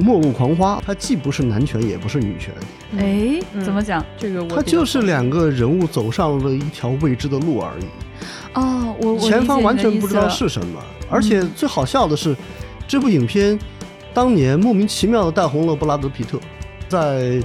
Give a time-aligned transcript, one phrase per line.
[0.00, 2.52] 末路狂花，它既不是男权，也不是女权，
[2.98, 4.04] 哎，怎么讲？
[4.16, 7.84] 这个它就是两个人物走上了一条未知的路而已。
[8.54, 12.36] 哦，我前方完全不知道是什么，而且最好笑的是，
[12.88, 13.58] 这部影片
[14.12, 16.38] 当年莫名其妙的带红了布拉德皮特，
[16.88, 17.40] 在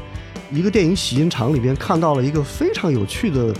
[0.51, 3.53] 一个电影洗印厂里边看到了一个非常有趣的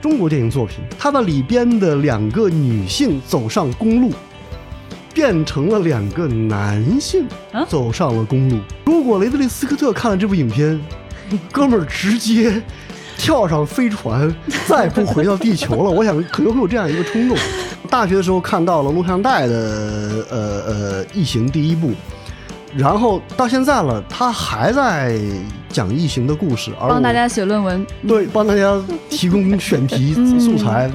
[0.00, 4.10] 中国电影作品，它把里边的两个女性走上公路，
[5.12, 7.26] 变成了两个男性
[7.68, 8.58] 走上了公路。
[8.84, 10.80] 如果雷德利·斯科特看了这部影片，
[11.52, 12.62] 哥们儿直接。
[13.22, 14.34] 跳上飞船，
[14.66, 15.90] 再不回到地球了。
[15.92, 17.36] 我想可能会有这样一个冲动。
[17.90, 21.90] 大学的时候看到了录像带的呃呃《异形》第一部，
[22.74, 25.20] 然后到现在了，他还在
[25.68, 30.90] 讲《异形》的故事，而帮大家写论文，对，帮大家提供选题 素材。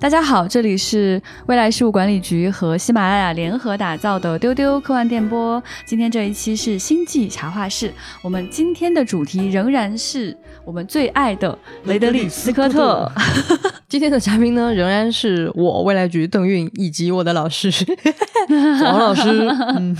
[0.00, 5.62] 大家好，这里是未来事务管理局和喜马拉雅联合打造的丢丢科幻电波。
[5.84, 10.34] 今天这一期是星际茶话室，我们今天的主题仍然是
[10.64, 13.12] 我们最爱的雷德利·斯科特。
[13.90, 17.70] 今天的嘉宾呢，仍然是我未来局邓韵以及我的老师
[18.48, 19.46] 左恒老师。
[19.76, 19.94] 嗯，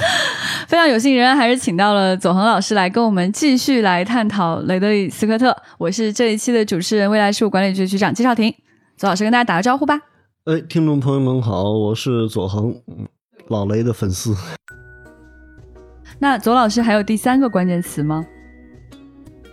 [0.67, 5.55] 非常有幸，仍然还是请到了左恒老师来跟我们继续来探讨雷德利·斯科特。
[5.77, 8.55] 我是这一期的主持人，未来事务管理局局长季少廷。
[9.01, 9.98] 左老师跟大家打个招呼吧。
[10.45, 12.79] 哎，听众朋友们好，我是左恒，
[13.48, 14.37] 老雷的粉丝。
[16.19, 18.27] 那左老师还有第三个关键词吗？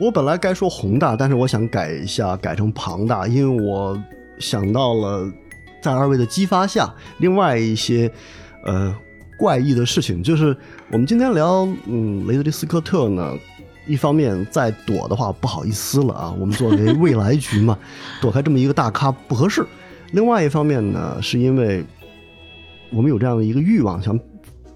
[0.01, 3.97] 我本来该说宏大，但是我想改一下，改成庞大，因为我
[4.37, 5.31] 想到了
[5.81, 8.11] 在二位的激发下，另外一些
[8.65, 8.93] 呃
[9.39, 10.21] 怪异的事情。
[10.21, 10.53] 就是
[10.91, 13.33] 我们今天聊，嗯，雷德利·斯科特呢。
[13.87, 17.77] 一方面再躲的话不好意思了啊，我们作为未来局嘛，
[18.21, 19.65] 躲开这么一个大咖不合适。
[20.11, 21.83] 另外一方面呢，是因为
[22.91, 24.17] 我们有这样的一个欲望想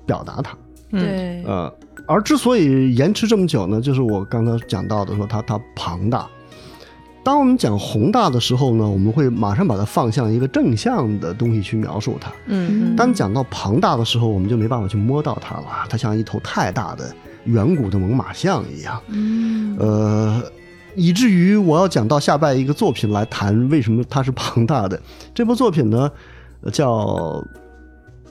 [0.05, 0.57] 表达它。
[0.89, 1.43] 对。
[1.45, 1.73] 呃，
[2.05, 6.27] 而之所以延迟这么久呢，就是我刚才讲到的，说它它庞大。
[7.23, 12.31] 当我们讲宏大的时候呢，我们会马上把它放向一个正向的东西去描述它。
[12.47, 12.95] 嗯。
[12.95, 17.13] 当讲到庞大的时候，我们就没办法去摸到它了，它像一头太大的。
[17.45, 19.01] 远古的猛犸象一样，
[19.79, 20.43] 呃，
[20.95, 25.01] 以至于我要讲到下拜一个作品来谈为什么它是庞大的。
[25.33, 26.11] 这部作品呢，
[26.71, 26.87] 叫《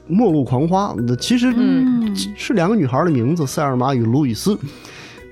[0.06, 1.52] 末路狂花》，那其实
[2.36, 4.56] 是两个女孩的名字，塞尔玛与路易斯。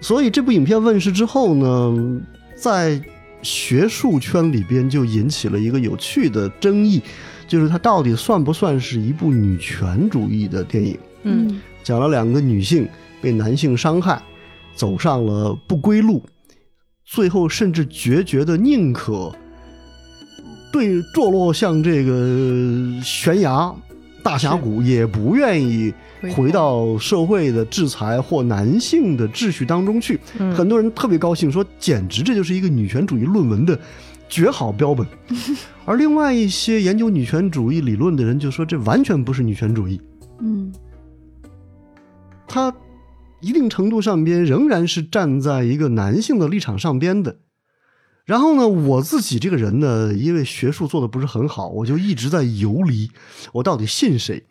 [0.01, 2.21] 所以这部影片问世之后呢，
[2.57, 3.01] 在
[3.43, 7.01] 学术圈里边就引起了一个有趣的争议，
[7.47, 10.99] 就是它到底算不算是一部女权主义的电影？
[11.23, 12.89] 嗯，讲了两个女性。
[13.21, 14.23] 被男性伤害，
[14.75, 16.23] 走上了不归路，
[17.05, 19.35] 最后甚至决绝的宁可
[20.73, 23.75] 对坠落向这个悬崖
[24.23, 25.93] 大峡谷，也不愿意
[26.35, 30.21] 回到社会的制裁或男性的秩序当中去。
[30.55, 33.79] 很多人特别高兴，说简直这就是一个女权主义论文的
[34.29, 35.07] 绝好标本。
[35.87, 40.01] 而另外一些研究女权主义理论的人就说，这完全不是女权主义。
[40.41, 40.71] 嗯，
[42.47, 42.73] 他。
[43.41, 47.37] 一定程度上边仍然是站在一个男性的立场上边的，
[48.25, 53.11] 然后呢，我自己这个人呢，因为学术做的不是很好，我就一直在游离，
[53.53, 54.45] 我到底信谁？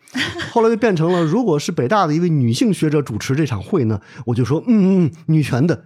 [0.52, 5.84] 后来就变成了，如果是北大的一位女性学者主持这场会呢，我就说嗯嗯，女权的；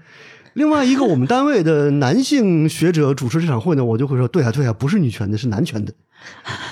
[0.54, 5.92] 另外一个我们单位的男性学者主持这场会呢，我就会说对啊对啊，不是女权的，是男权的。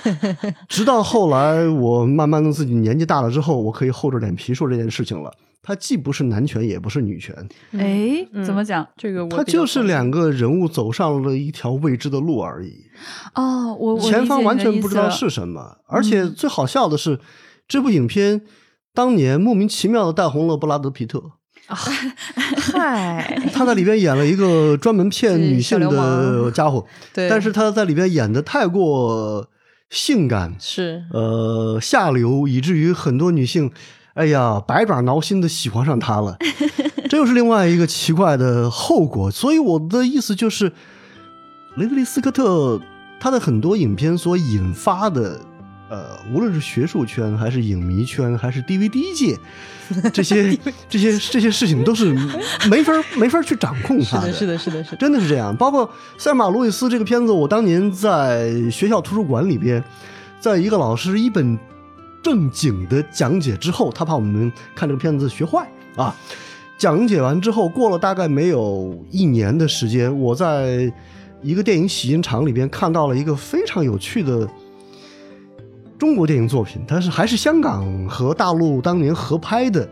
[0.68, 5.32] 直到后来我慢慢的自己年纪大了之后，我可以厚着脸皮说这件事情了。
[5.62, 7.36] 它既不是男权，也不是女权。
[7.74, 8.88] 哎，怎么讲？
[8.96, 12.86] 这个它就是两个人物走上了一条未知的路而已。
[13.36, 15.78] 哦，我前方完全不知道是什么。
[15.86, 17.20] 而且最好笑的是，
[17.68, 18.42] 这部影片
[18.94, 21.34] 当年莫名其妙的带红了布拉德皮特。
[21.76, 26.86] 嗨，他在里边演了一个专门骗女性的家伙。
[27.14, 29.48] 对，但是他在里边演的太过
[29.90, 33.72] 性感，是呃下流，以至于很多女性。
[34.16, 36.38] 哎呀，百爪挠心的喜欢上他了，
[37.08, 39.32] 这又是另外一个奇怪的后果。
[39.32, 40.74] 所以我的意思就是，
[41.78, 42.82] 雷德利·斯科特
[43.22, 45.40] 他的很多影片所引发的，
[45.90, 49.38] 呃，无论是学术圈还是影迷圈还是 DVD 界，
[50.14, 50.58] 这些
[50.88, 52.14] 这些这些事情都是
[52.70, 54.32] 没法没法去掌控它的。
[54.32, 55.56] 是的，是的，是的，真的是这样。
[55.56, 59.84] 包括塞尔玛·路易斯这个片子，我当年在学校图书馆里边，
[60.40, 61.58] 在一个老师一本。
[62.22, 65.66] 正经的讲解之后，他怕我们看这个片子学坏
[65.96, 66.14] 啊。
[66.78, 70.92] 讲解完之后，过了大概没有一年的时间，我在
[71.42, 74.46] 一个电影洗印厂里边看到了一个非常有趣的
[76.00, 79.88] 中国电影作品，它是还是香港和大陆当年合拍的，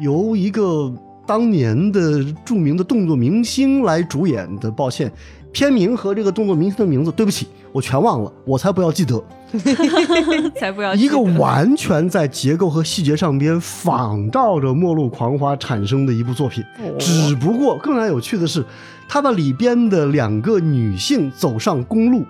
[0.00, 0.92] 由一个
[1.24, 4.68] 当年的著名的动作明星来主演的。
[4.68, 5.10] 抱歉，
[5.52, 9.22] 片名和这个动作明星的名字，对不起，我全忘了，我才不要记得。
[10.58, 16.64] 才不要一个完全在结构和细节上边仿照着《末路狂花》产生的一部作品，
[16.98, 18.64] 只不过更加有趣的是，
[19.08, 22.24] 它把里边的两个女性走上公路。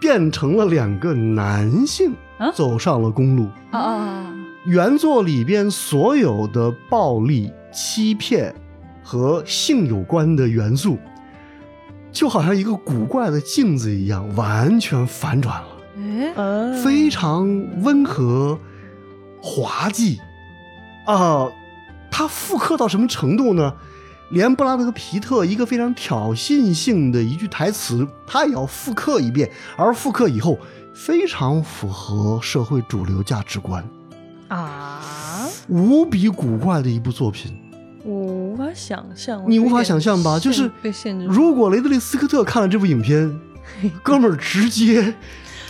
[0.00, 2.12] 变成了两个男性
[2.54, 4.34] 走上了公路啊啊！
[4.64, 8.54] 原作里边所有的暴力、欺骗
[9.02, 10.98] 和性有关的元素，
[12.10, 15.68] 就好像一个古怪的镜子一样，完全反转了。
[16.36, 17.46] 哎，非常
[17.82, 18.58] 温和、
[19.42, 20.18] 滑稽
[21.06, 21.48] 啊！
[22.10, 23.74] 它复刻到什么程度呢？
[24.30, 30.58] 连布拉德·皮特一个非常挑衅性的一句台词，他也要复刻一遍，而复刻以后
[30.94, 33.84] 非常符合社会主流价值观，
[34.48, 37.58] 啊，无比古怪的一部作品，
[38.04, 40.38] 我无法想象，你无法想象吧？
[40.38, 40.70] 就是。
[41.28, 43.40] 如果雷德利·斯科特看了这部影片，
[44.02, 45.12] 哥们儿直接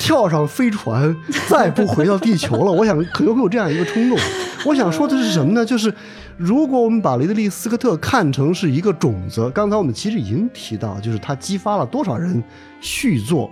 [0.01, 1.15] 跳上飞船，
[1.47, 2.73] 再不回到地球了。
[2.73, 4.19] 我想可能会有这样一个冲动。
[4.65, 5.65] 我想说的是什么呢？
[5.65, 5.95] 就是。
[6.43, 12.43] 如果我们把雷德利·斯科特看成是一个种子，刚才我们其实已经提到，就是他激发了多少人
[12.81, 13.51] 续作、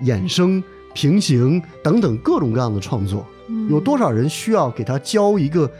[0.00, 0.64] 衍生、
[0.94, 3.26] 平行等等各种各样的创作，
[3.68, 5.70] 有多少人需要给他交一个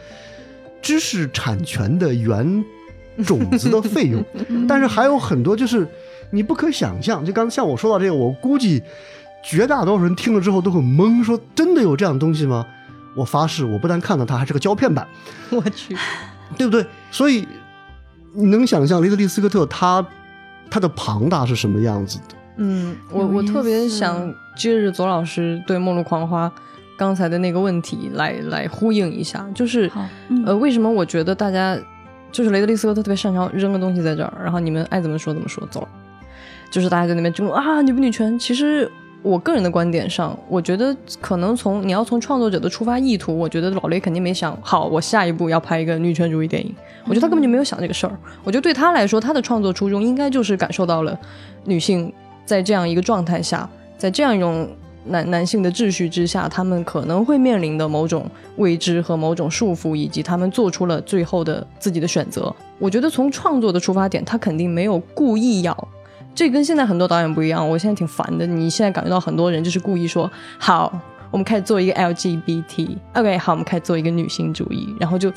[0.83, 2.63] 知识产权的原
[3.25, 4.23] 种子的费用？
[4.69, 5.89] 但是还有很多就是
[6.29, 7.25] 你不可想象。
[7.25, 8.83] 就刚才像我说到这个，我估计
[9.45, 12.65] 绝大多数人听了之后都很懵，说真的有这样东西吗？
[13.15, 15.07] 我发誓，我不但看到它，还是个胶片版。
[15.51, 15.97] 我去。
[16.57, 16.85] 对不对？
[17.11, 17.47] 所以
[18.33, 20.05] 你能想象雷德利·斯科特他
[20.71, 22.35] 他的庞大是什么样子的？
[22.57, 26.49] 嗯，我我特别想接着左老师对《末路狂花》
[26.97, 29.91] 刚才的那个问题来来呼应一下，就是
[30.47, 31.77] 呃，为什么我觉得大家
[32.31, 35.89] 就是雷德利·斯科特特别擅长扔个东西在这儿，然后你们爱怎么说怎么说，走了，
[36.71, 38.39] 就是大家在那边争论啊，女不女权？
[38.39, 38.91] 其实。
[39.25, 46.75] 我个人的观点上，我觉得可能从你要从创作者的出发意图，我觉得老雷肯定没想好，我下一步要拍一个女权主义电影。
[47.07, 48.15] 我觉得他根本就没有想这个事儿。
[48.45, 51.19] 我觉得对他来说，他的创作初衷应该就是感受到了
[51.65, 52.13] 女性
[52.45, 53.67] 在这样一个状态下，
[53.97, 54.69] 在这样一种
[55.07, 62.55] 男男性的秩序之下，他们可能会面临的某种未知和某种束缚，以及他们做出了最后的自己的选择。
[62.79, 65.89] 我觉得从创作的出发点，他肯定没有故意要。
[66.35, 68.45] 这跟现在很多导演不一样，我现在挺烦的。
[68.47, 70.29] 你现在感觉到很多人就是故意说
[70.59, 70.93] 好，
[71.31, 75.33] 我们开始做一个 LGBT，OK，好，我们开始做一个女性主义，然后就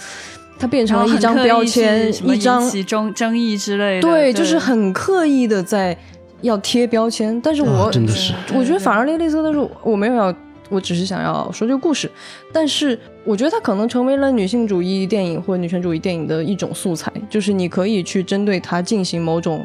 [0.57, 4.01] 它变成了一张标签，一张争争议之类的。
[4.01, 5.95] 对，就是很刻意的在
[6.41, 7.39] 要贴标签。
[7.41, 10.33] 但是我真的是，我觉得反而那个类似的是，我没有要，
[10.69, 12.09] 我只是想要说这个故事。
[12.51, 19.63] 但是我觉得它可能成为了女性主义电影或女权主义电影的一种素材，就是你可以去针对它进行某种。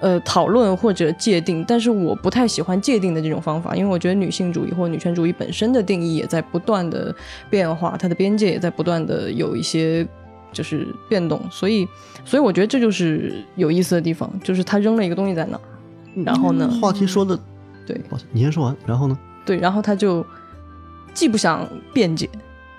[0.00, 7.14] 呃，讨论或者界定，但是我不太喜欢界定的这种方法，因为我觉得女性主义或女权主义本身的定义也在不断的
[7.48, 10.06] 变化，它的边界也在不断的有一些
[10.52, 11.88] 就是变动，所以，
[12.24, 15.60] 所以我觉得这就是有意思的地方，就是他扔了一个东西在那，
[16.24, 17.38] 然后呢，话题说的。
[17.86, 18.00] 对，
[18.32, 19.16] 你先说完，然后呢？
[19.44, 20.26] 对，然后他就
[21.14, 22.28] 既不想辩解，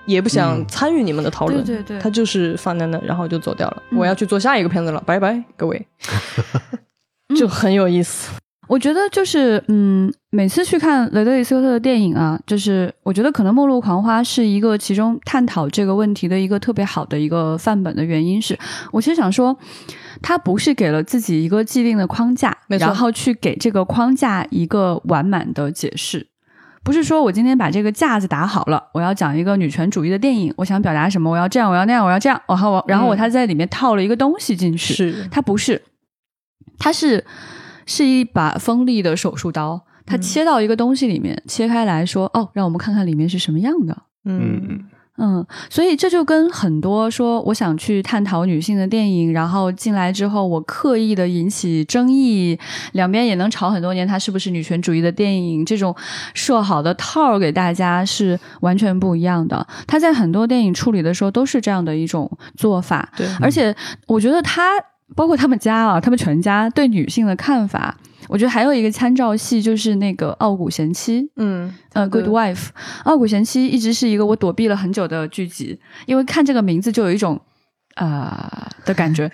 [0.06, 3.82] 也不想参与你们的讨论，对对，他就是放在那，然后就走掉了。
[3.90, 5.86] 我要去做下一个片子了，拜拜，各位。
[7.36, 8.30] 就很有意思，
[8.68, 18.58] 我觉得就是，嗯，每次去看雷德利·斯科特的电影啊，就是我觉得可能《末路狂花》是一个其中探讨这个问题的一个特别好的一个范本的原因是，
[18.92, 19.56] 我其实想说，
[20.22, 26.26] 他不是给了自己一个既定的框架，然后去给这个框架一个完满的解释，
[26.82, 35.82] 不是说我今天把这个架子打好了，我要讲一个女权主义的电影，我想表达什么，我要这样，我要那样，我要这样，然后我，然后我他在里面套了一个东西进去，是，他不是。
[36.78, 37.24] 它是
[37.86, 44.84] 是一把锋利的手术刀，它切到一个东西里面，切开来说：“哦，让我们看看里面是什么样的。”嗯
[45.20, 52.56] 嗯，所以这就跟很多说我想去探讨女性的电影，然后进来之后我刻意的引起争议，
[52.92, 55.66] 两边也能吵很多年，它是不是女权主义的电影？
[55.66, 55.92] 这种
[56.34, 59.66] 设好的套给大家是完全不一样的。
[59.88, 63.74] 他在很多电影处理的时候都是这样的一种做法，对，而且
[64.06, 64.70] 我觉得他。
[65.16, 67.96] 包括他们家啊，他们全家对女性的看法，
[68.28, 71.22] 我觉得还有一个参照系就是那个《傲骨贤妻》。
[71.36, 72.54] 嗯，呃，《Good Wife》
[73.04, 77.40] 《傲骨贤妻》一直是一个我躲避了很久的剧集，因为看这个名字就有一种
[77.94, 79.30] 啊的感觉，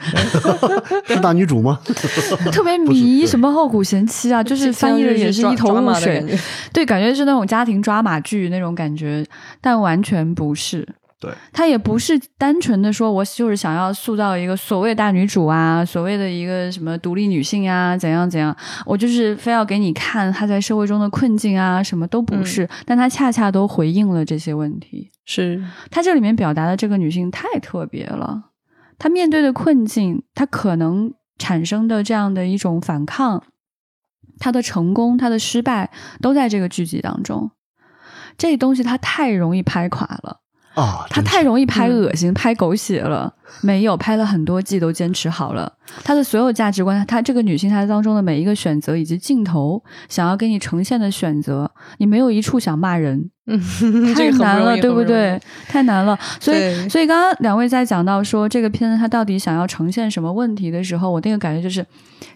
[1.07, 1.81] 是大女主吗？
[2.52, 6.25] 特别迷什么傲骨贤妻啊，就是翻译的也是一头雾水，
[6.73, 9.26] 对，感觉是那种家庭抓马剧那种感觉，
[9.61, 10.88] 但完全不是。
[11.25, 18.54] 对，他也不是单纯的说，我就是想要塑造一个所谓大女主啊，所谓的一个什么独立女性啊，怎样怎样，
[18.85, 25.11] 我就是非要给你看她在社会中的困境啊，什么都不是，但她恰恰都回应了这些问题。
[25.25, 28.50] 是她这里面表达的这个女性太特别了，
[28.99, 33.43] 她面对的困境，她可能产生的这样的一种反抗，
[34.38, 35.90] 她的成功，她的失败，
[36.21, 37.50] 都在这个剧集当中。
[38.37, 40.40] 这东西它太容易拍垮了。
[40.75, 43.33] 啊，他太容易拍恶心、拍狗血了。
[43.61, 45.73] 没有拍了很多季都坚持好了，
[46.03, 53.31] 她的所有价值观，她这个女性她当中的每一个选择以及镜头想要给你呈现的选择，你没有一处想骂人，
[54.17, 55.41] 太难了，对不对？
[55.69, 56.19] 太难了。
[56.41, 61.85] 所以，所以刚刚两位在讲到说这个片子它到底想要呈现什么问题的时候，我那个感觉就是，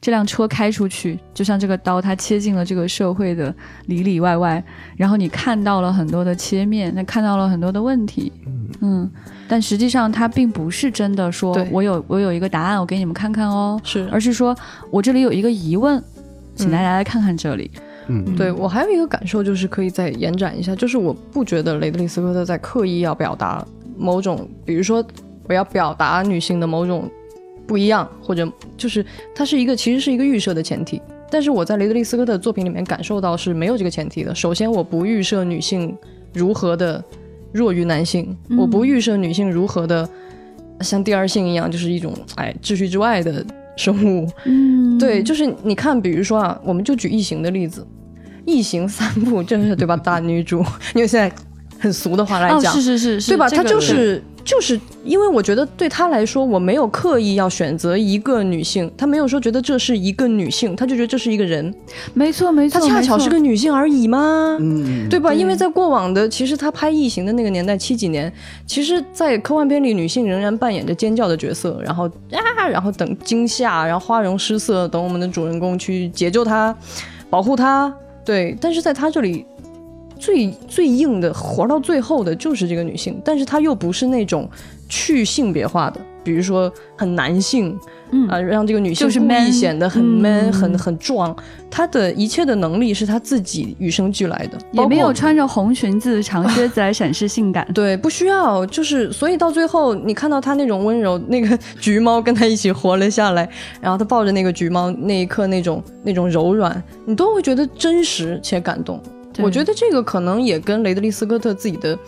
[0.00, 3.54] 这辆车开出去，就像这个刀，它切进了这个社会的
[3.86, 4.62] 里里外外，
[4.96, 8.32] 然后你看到了很多的切面，那看到了很多的问题，
[8.82, 9.10] 嗯。
[9.50, 13.80] 但实际上，它并不是真的说，我有我有一个答案，我给你们看看哦。
[13.84, 14.52] 是，而是说
[14.90, 16.02] 我这里有一个疑问，
[16.56, 17.70] 请大家来看看这里。
[18.08, 23.64] 嗯，对我还有一个感受，就是可以再延展一下，就是我不觉得雷德利·斯科特在刻意要表达
[23.96, 25.04] 某种，比如说
[25.44, 27.08] 我要表达女性的某种
[27.64, 31.00] 不一样，或者就是它是一个其实是一个预设的前提。
[31.30, 34.34] 但是我在雷德利·斯科特作品里面感受到是没有这个前提的。
[34.34, 35.96] 首先，我不预设女性
[36.34, 37.00] 如何的。
[37.50, 40.06] 弱于男性，我不预设女性如何的
[40.80, 43.44] 像第二性一样，就是一种哎秩序之外的
[43.76, 44.28] 生物。
[44.44, 47.86] 嗯， 对，就是你看，比如说啊，我们就举异形的例子，
[48.46, 49.96] 异形三部真是对吧？
[49.96, 50.58] 大女主，
[50.94, 51.30] 因为现在
[51.78, 53.48] 很俗的话来讲，是是是是，对吧？
[53.48, 54.22] 他就是。
[54.44, 61.74] 就是因为我觉得对他来说，我没有刻意要选择一个女性，他没有说觉得这是一个女性，他就觉得这是一个人。
[62.14, 64.56] 没错，没错，他恰巧是个女性而已吗？
[64.58, 65.34] 嗯，对吧？
[65.34, 68.32] 因为在过往的，其实他拍异形的那个年代，七几年，
[68.66, 76.74] 其实，在科幻片里，女性仍然扮演着尖叫的角色，然后啊，然后等惊吓，然后花容失色，等我们的主人公去解救她，
[77.28, 77.92] 保护她。
[78.24, 79.44] 对，但是在他这里。
[80.18, 84.48] 最最硬的活到最后的就是这个女性，但是她又不是那种
[84.88, 87.78] 去性别化的，比如说很男性，
[88.10, 91.34] 嗯啊，让这个女性故意显得很 man、很很壮。
[91.70, 97.68] 她的一切的能力是她自己与生俱来的，也没有穿着红裙子、长靴子来展示性感。
[97.74, 103.48] 对，不需要，就是所以到最后你看到她那种温柔，那个橘猫跟她一起活了下来，
[103.80, 109.00] 然后她抱着那个橘猫那一刻那种那种柔软，你都会觉得真实且感动。
[109.38, 111.98] 我觉得这个可能也跟雷德利·斯科特自己的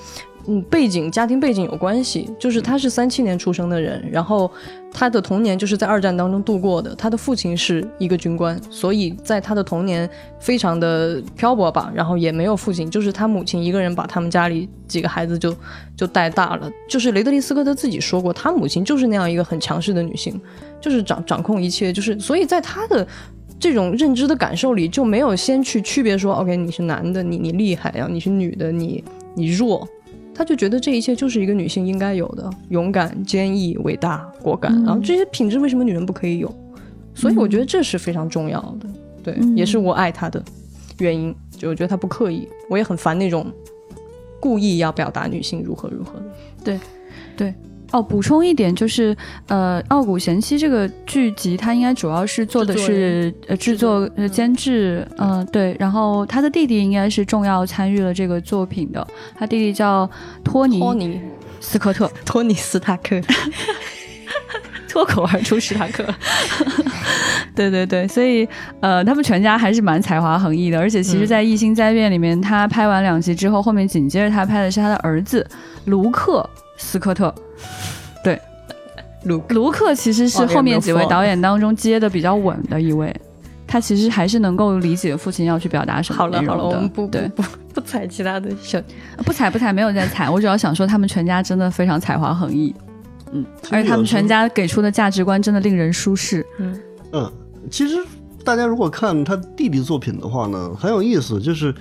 [0.47, 2.29] 嗯背景、家庭背景有关系。
[2.39, 4.51] 就是他是三七年出生的人，然后
[4.93, 6.95] 他的童年就是在二战当中度过的。
[6.95, 10.09] 他的父亲是一个军官，所以在他的童年
[10.39, 11.93] 非常的漂泊吧。
[11.95, 15.55] 然后也没有父亲，就是他母亲一个人把他们家里几个孩子就
[15.97, 16.71] 就带大了。
[16.89, 20.41] 就是雷德利·斯科特自己说过，他母亲就是那样一个很强势的女性，
[20.81, 21.93] 就是掌掌控一切。
[21.93, 23.07] 就是所以在他的。
[23.61, 29.87] 这种认知的感受里就没有先去区别说，OK，你是男的，你你厉害呀，你是女的，你你弱，
[30.35, 36.53] 他就觉得这一切就是一个女性应该有的勇敢、坚毅、伟大、果敢，然后这些品质为什么女人不可以有？
[37.15, 38.89] 所以我觉得这是非常重要的，
[39.23, 40.43] 对，也是我爱他的
[40.99, 41.35] 原因。
[41.51, 43.47] 就我觉得他不刻意，我也很烦那种
[44.41, 46.19] 故意要表达女性如何如何。
[46.19, 46.25] 的，
[46.65, 46.81] 对，
[47.37, 47.55] 对。
[47.93, 49.17] 哦，补充一点就是，
[49.49, 55.77] 呃，《傲骨贤妻》这个剧集，它应该主要是做的是呃制作、呃监制，嗯，对。
[55.79, 59.07] 然后他的弟弟应该是重要参与了这个作品的，
[59.37, 60.09] 他弟弟叫
[60.45, 60.81] 托尼·
[61.61, 63.21] 斯科特， 托尼·斯塔克，
[64.89, 66.05] 脱口而出史塔克。
[67.55, 68.49] 对对对，所以
[68.81, 75.47] 呃，他们全家还是蛮才华横溢的，而且其实，在《异星灾变》里面，他拍完两集之后，后面紧接着他拍的是他的儿子
[75.87, 76.49] 卢克
[76.81, 77.33] 斯科特。
[78.25, 78.41] 对，
[79.25, 83.15] 卢卢克其实是后面几位导演当中接的比较稳的一位，
[83.67, 86.53] 他其实还是能够理解父亲要去表达什么内容的。
[86.53, 87.45] 好了好了，我们不不不
[87.75, 88.81] 不踩其他的小，
[89.25, 90.29] 不踩不踩，没有在踩。
[90.29, 92.75] 我主要想说，他们全家真的非常才华横溢，
[93.33, 96.45] 嗯，而且他们全家给出的价值观真的令人舒适。
[96.59, 96.81] 嗯
[97.13, 97.33] 嗯，
[97.71, 97.97] 其实
[98.45, 101.75] 大家如果看他弟弟作品的话呢，很有意思，就是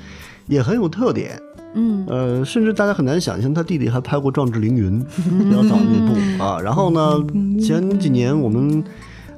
[0.47, 1.39] 也很有特点。
[1.73, 5.03] 嗯，呃，甚至大家很难想象，他弟弟还拍过《壮志凌云》
[5.43, 6.59] 比较早那部啊。
[6.59, 7.23] 然后呢，
[7.61, 8.83] 前几年我们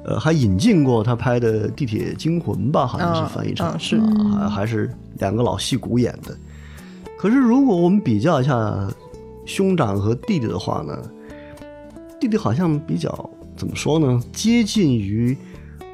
[0.04, 4.04] 呃还引进过他拍的《地铁惊魂》吧，好像是翻译成是啊，
[4.40, 6.34] 还还是两个老戏骨演的。
[7.18, 8.88] 可是如果我们比较一下
[9.44, 10.98] 兄长和弟弟的话呢，
[12.18, 14.20] 弟弟好像比较怎么说呢？
[14.32, 15.36] 接近于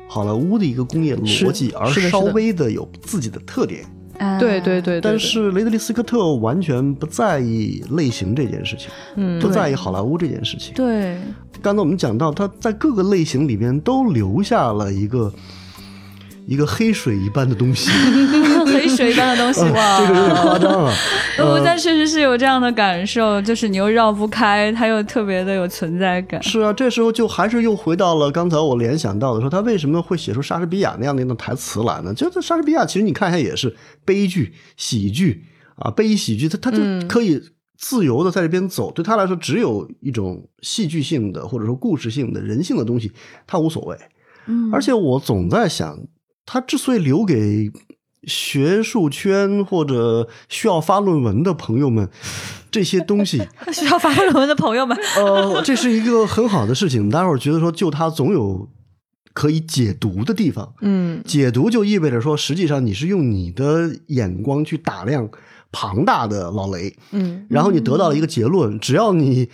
[0.08, 3.84] 好莱坞的一个工业逻辑，而稍微的有自己的特点。
[4.38, 10.74] 对对对，但是雷德利·斯科特完全不在意类型这件事情，嗯，不在意好莱坞这件事情。
[10.74, 11.18] 对，
[11.62, 15.32] 刚才我们讲到，他在各个类型里面都留下了一个。
[16.48, 17.90] 一个黑水一般的东西，
[18.72, 20.94] 黑水一般的东西，哇，这个有点夸张啊。
[21.44, 26.42] 我但确实是有这样的感受，就是你又绕不开，它又特别的有存在感。
[26.42, 32.14] 是啊，这时候就还是又回到了刚才我联想到的，说他为什么会写出莎士比亚那样的一段台词来呢？
[32.14, 33.76] 就是莎士比亚，其实你看一下也是
[34.06, 35.44] 悲剧、喜剧
[35.76, 37.38] 啊，悲喜剧，他他就可以
[37.76, 38.90] 自由的在这边走。
[38.90, 43.12] 对他来说，只有一种戏剧性的或者说故事性的人性的东西，
[43.46, 43.94] 他无所谓。
[44.46, 45.98] 嗯，而且我总在想。
[46.50, 47.70] 他之所以留给
[48.24, 52.08] 学术圈或者需要发论文的朋友们
[52.70, 57.10] 这些东西， 需要发论文的朋友们，呃，这是一个很好的事情。
[57.10, 58.66] 待会儿觉得说，就他总有
[59.34, 60.72] 可以解读的地方。
[60.80, 65.28] 嗯，解读就意味着说，实际上你是用你的眼光去打量
[65.70, 68.80] 庞大的老雷，嗯，然后你得到了一个结论。
[68.80, 69.50] 只要你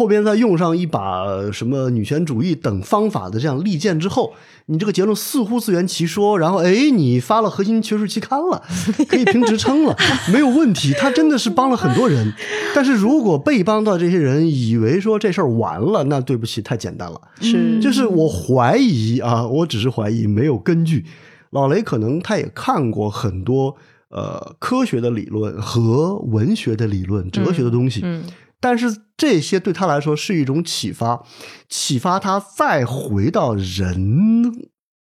[0.00, 4.32] 后边再用上一把什么女权主义等方法的这样利剑之后。
[4.66, 8.62] 你这个结论似乎自圆其说，然后哎，你发了核心学术期刊了，
[9.10, 9.96] 可以评职称了，
[10.32, 10.92] 没有问题。
[10.92, 12.32] 他真的是帮了很多人，
[12.72, 17.20] 但是如果被帮到这些人以为说这事儿完了，那对不起，太简单了。
[17.40, 21.04] 是，就是我怀疑啊，我只是怀疑，没有根据。
[21.50, 23.74] 老雷可能他也看过很多
[24.10, 28.02] 呃科学的理论和文学的理论、哲学的东西。
[28.04, 28.22] 嗯。
[28.60, 31.24] 但是这些对他来说是一种启发，
[31.68, 34.52] 启发他再回到人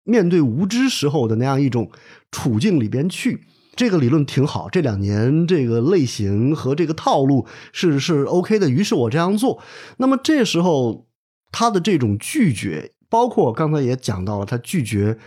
[0.05, 1.91] 面对无知时候的那样一种
[2.31, 3.43] 处境里边去。
[3.75, 8.69] 这个理论挺好，这两年这个类型和这个套路是是 OK 的。
[8.69, 9.63] 于是我这样做。
[9.99, 11.07] 那么这时候
[11.51, 15.19] 他的这种拒绝，包括刚才也讲到了，他拒绝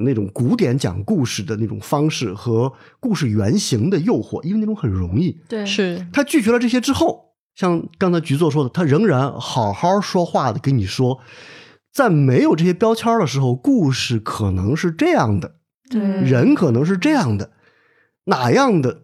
[0.00, 5.40] 那种古典讲故事的那种方式和故事原型的诱惑，因为那种很容易。
[5.48, 7.31] 对，是他拒绝了这些之后。
[7.54, 11.20] 像刚才局座说的，他仍然好好说话的跟你说，
[11.92, 15.56] 在没有这些标签的时候，故事可能是这样的，
[15.90, 17.50] 对，人可能是这样的，
[18.24, 19.02] 哪样的，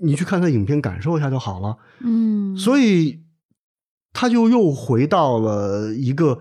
[0.00, 1.76] 你去看看影片感受一下就好了。
[2.00, 3.20] 嗯，所以
[4.12, 6.40] 他就又回到了一个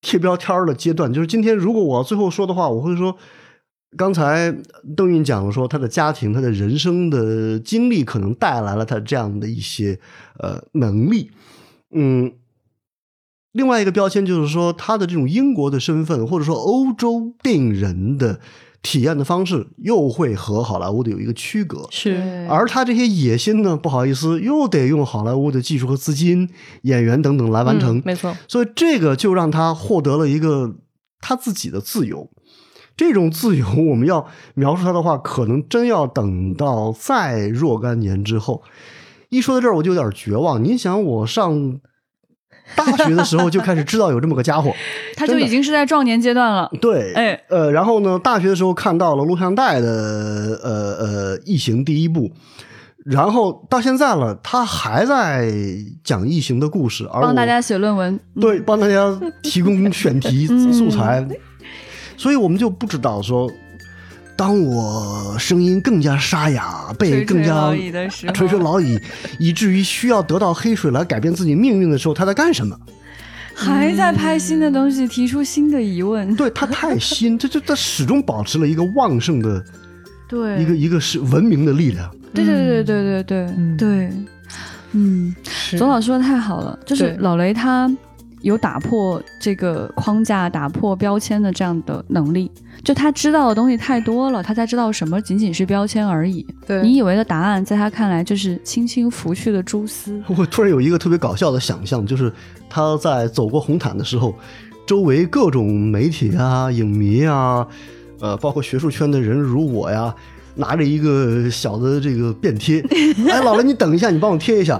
[0.00, 1.12] 贴标签的阶段。
[1.12, 3.16] 就是今天，如果我最后说的话，我会说。
[3.96, 4.54] 刚才
[4.96, 9.98] 邓韵讲了说，他的家庭、他的人生的经历可能带来了他这样的一些
[10.38, 11.30] 呃能力。
[11.94, 12.32] 嗯，
[13.52, 18.40] 另外一个标签就是说，他的这种英国的身份，或者说欧洲电影人的
[18.80, 21.86] 体验的方式，又会和好莱坞的有一个区隔。
[21.90, 26.48] 是，而他这些野心呢，不好意思，又得用好莱坞的技术和资金、
[26.82, 28.00] 演员等等来完成。
[28.06, 30.76] 没错，所以这个就让他获得了一个
[31.20, 32.30] 他自己的自由。
[32.96, 38.62] 这种自由，我们要描述它的话，可能真要等到再若干年之后。
[39.30, 40.62] 一说到这儿，我就有点绝望。
[40.62, 41.80] 你想，我上
[42.76, 44.70] 大学的时候就开始知道有这么个家伙，
[45.16, 46.70] 他就已经是在壮年阶段了。
[46.82, 49.88] 对，哎，呃，然后呢，大学的时候看到了录像带的，
[50.62, 52.30] 呃呃，异形第一部，
[53.06, 55.50] 然后到现在了，他还在
[56.04, 61.26] 讲异形的故事，而帮大家写论文，对，帮大家提供选题 素材。
[62.22, 63.50] 所以我们就不知道说，
[64.36, 67.74] 当我声音更加沙哑，被更加
[68.32, 68.96] 垂垂老矣，
[69.40, 72.78] 以至于需要得到黑水来改变自己命运的时候，他在干什么？
[73.56, 76.32] 还在拍新的东西，提出新的疑问。
[76.36, 79.60] 对他太新，这这他始终保持了一个旺盛的，
[80.28, 82.08] 对一个一个是文明的力量。
[82.32, 84.12] 对对对对对对对，
[84.92, 85.34] 嗯，
[85.76, 87.90] 左老说的太好了，就是老雷他。
[88.42, 92.50] 有打破这个框架、打破标签的这样的能力，
[92.84, 96.44] 就他知道的东西太多了，他才知道什么仅仅是标签而已。
[96.66, 100.20] 对你以为的答案，在他看来就是轻轻拂去的蛛丝。
[100.36, 102.32] 我突然有一个特别搞笑的想象，就是
[102.68, 104.34] 他在走过红毯的时候，
[104.86, 107.66] 周围各种媒体啊、影迷啊，
[108.20, 110.14] 呃，包括学术圈的人如我呀。
[110.54, 112.84] 拿着一个小的这个便贴，
[113.26, 114.78] 哎，老雷，你等一下，你帮我贴一下。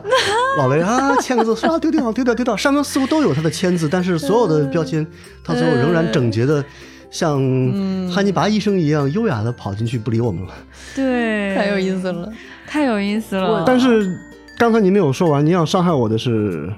[0.57, 2.57] 老雷啊，签个字，啊丢掉，丢掉，丢掉。
[2.57, 5.07] 上面似乎都有他的签字，但是所有的标签，
[5.43, 6.63] 他最后仍然整洁的，
[7.11, 7.41] 像
[8.11, 10.53] 汉尼拔医生一样优雅的跑进去，不理我们了。
[10.95, 12.31] 对，太有意思了，
[12.67, 13.65] 太有意思了。
[13.67, 14.15] 但是
[14.59, 16.71] 刚才您没有说完，您要伤害我的是，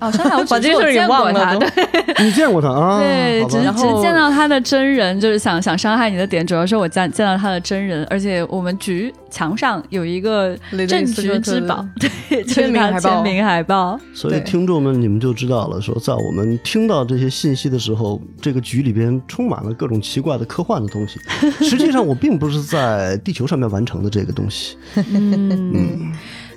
[0.00, 1.58] 哦，山海我把这事儿给忘了。
[1.58, 2.98] 对，你见过他啊？
[2.98, 10.56] 对，只是只是见到他的真人，就是想想伤害你的点，主要是我见见到他的真人，而且我们局墙上有一个
[10.88, 14.00] 镇局之宝， 对，签名海报，签名海报。
[14.14, 21.20] 所以听众们，你们就知道了，说在我们听到这些信息的时候，这个局里边充满了各种奇怪的科幻的东西。
[21.62, 24.78] 实际上，我并不是在地球上面完成的这个东西。
[25.12, 26.10] 嗯，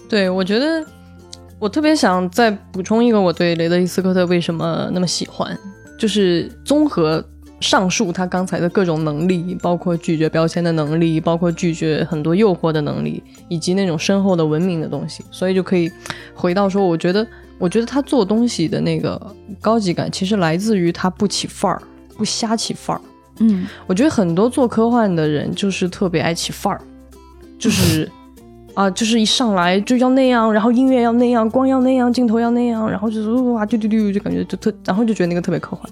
[0.07, 0.85] 对，我觉得。
[1.59, 5.57] 我特别想再补充一个，我对雷德利·斯科特为什么那么喜欢，
[5.97, 7.23] 就是综合
[7.61, 15.89] 上述他刚才的各种能力，包括拒绝标签的能力，包括拒绝很多诱惑的能力，以及那种深厚的文明的东西，所以就可以
[16.33, 17.25] 回到说，我觉得，
[17.57, 21.81] 我觉得他做东西的那个高级感，其实来自于他不起范儿，
[22.17, 23.01] 不瞎起范儿。
[23.39, 26.81] 嗯，我觉得很多做科幻的人就是特别爱起范儿，
[27.57, 28.11] 就是。
[28.73, 35.91] 啊，就是一上来就要那样，然后音乐要那样，光要那样，镜头要那样，然后就是哇丢丢丢，就感觉就特，然后就觉得那个特别科幻。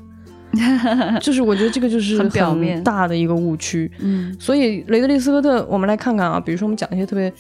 [1.22, 3.90] 就是我觉得这个就是很表面大的一个误区。
[4.00, 7.32] 嗯，所以雷德利·斯科特，我们来看看啊，比如说我们讲一些特别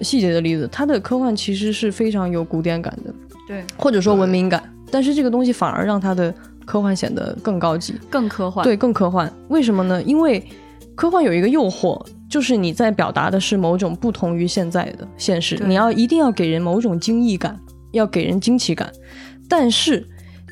[0.00, 3.12] 细节的例子，他的科幻其实是非常有古典感的，
[3.48, 6.32] 对，或者说文明感，但是这个东西反而让他的
[6.64, 8.62] 科幻显得更高级、更科幻。
[8.62, 9.32] 对，更科幻。
[9.48, 10.00] 为什么呢？
[10.04, 10.40] 因为
[10.94, 12.00] 科幻有一个诱惑。
[12.32, 18.90] 就是你在表达的是某种不同于现在的现实，你要一定要给人某种惊异感，要给人惊奇感。
[19.50, 20.02] 但是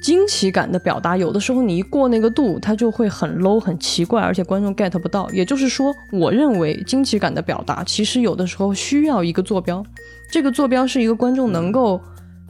[0.03, 5.27] 惊奇感的表达，有的时候你一过那个度，它就会很 low、很奇怪，而且观众 get 不到。
[5.31, 9.83] 也就是说，我认为惊奇感的表达，其实有的时候需要一个坐标，
[10.31, 11.99] 这个坐标是一个观众能够。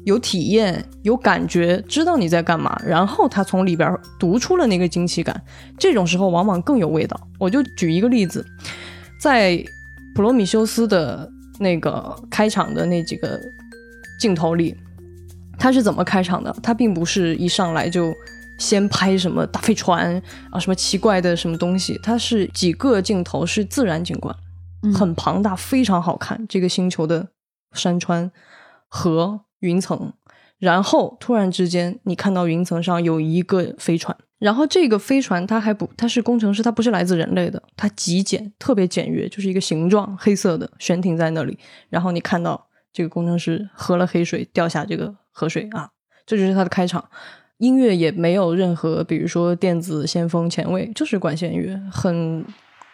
[0.05, 5.43] 有体验、有感觉，知道你在干嘛，然后他从里边读出了那个惊奇感，
[5.79, 7.21] 这种时候往往更有味道。
[7.39, 8.43] 我就举一个例子。
[9.21, 9.53] 在
[10.15, 13.39] 《普罗米修斯》的那个开场的那几个
[14.19, 14.75] 镜头里，
[15.59, 16.51] 他是怎么开场的？
[16.63, 18.15] 他并不是一上来就
[18.59, 24.35] 先拍什么大飞船啊，什么奇怪的什么东西，他是几个镜头是自然景观，
[24.95, 26.47] 很庞大，非常好看。
[26.49, 27.29] 这个星球的
[27.73, 28.33] 山川、
[28.89, 30.15] 河、云层，
[30.59, 34.17] 然后突然之间，你看到云层上有一个飞船。
[34.41, 41.59] 然后这个飞船它还不，它是工程师，它不是来自人类的，它极简，特别简约，就是一个形状黑色的悬停在那里。
[41.91, 45.91] 然后你看到这个工程师喝了黑水掉下这个河水啊，
[46.25, 47.05] 这就是它的开场。
[47.59, 52.43] 音乐也没有任何，比如说电子先锋前卫，就是管弦乐，很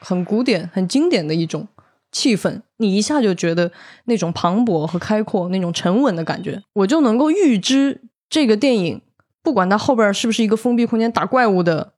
[0.00, 1.68] 很古典、很经典的一种
[2.11, 3.70] 气氛，你一下就觉得
[4.06, 9.00] 那种磅礴和开阔，那种沉稳的感觉，我就能够预知这个电影。
[9.46, 11.92] 不管它后边是不是一个封闭空间打怪物的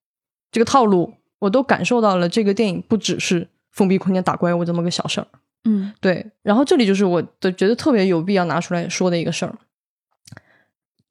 [0.53, 5.27] 这个套路，我都感受到了这个电影不只是封闭空间打怪物这么个小事儿。
[5.65, 6.31] 嗯，对。
[6.43, 9.57] 然后这里就是我的觉得特别有必要拿出来说的一个事儿，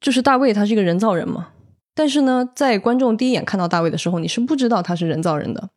[0.00, 1.48] 就是大卫他是一个人造人嘛。
[1.92, 5.70] 但是呢，在观众第一眼看到大卫的时候，你是不知道他是人造人的，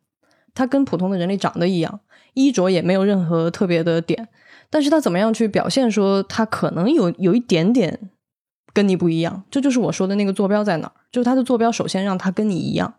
[0.54, 1.98] 他跟普通的人类长得一样，
[2.34, 4.28] 衣着也没有任何特别的点。
[4.70, 8.10] 但是他怎么样去表现说他可能有有一点点。
[8.72, 10.92] 跟你不一样，这就是我说的那个坐标在哪儿。
[11.10, 12.94] 就是他的坐标，首先让他跟你一样，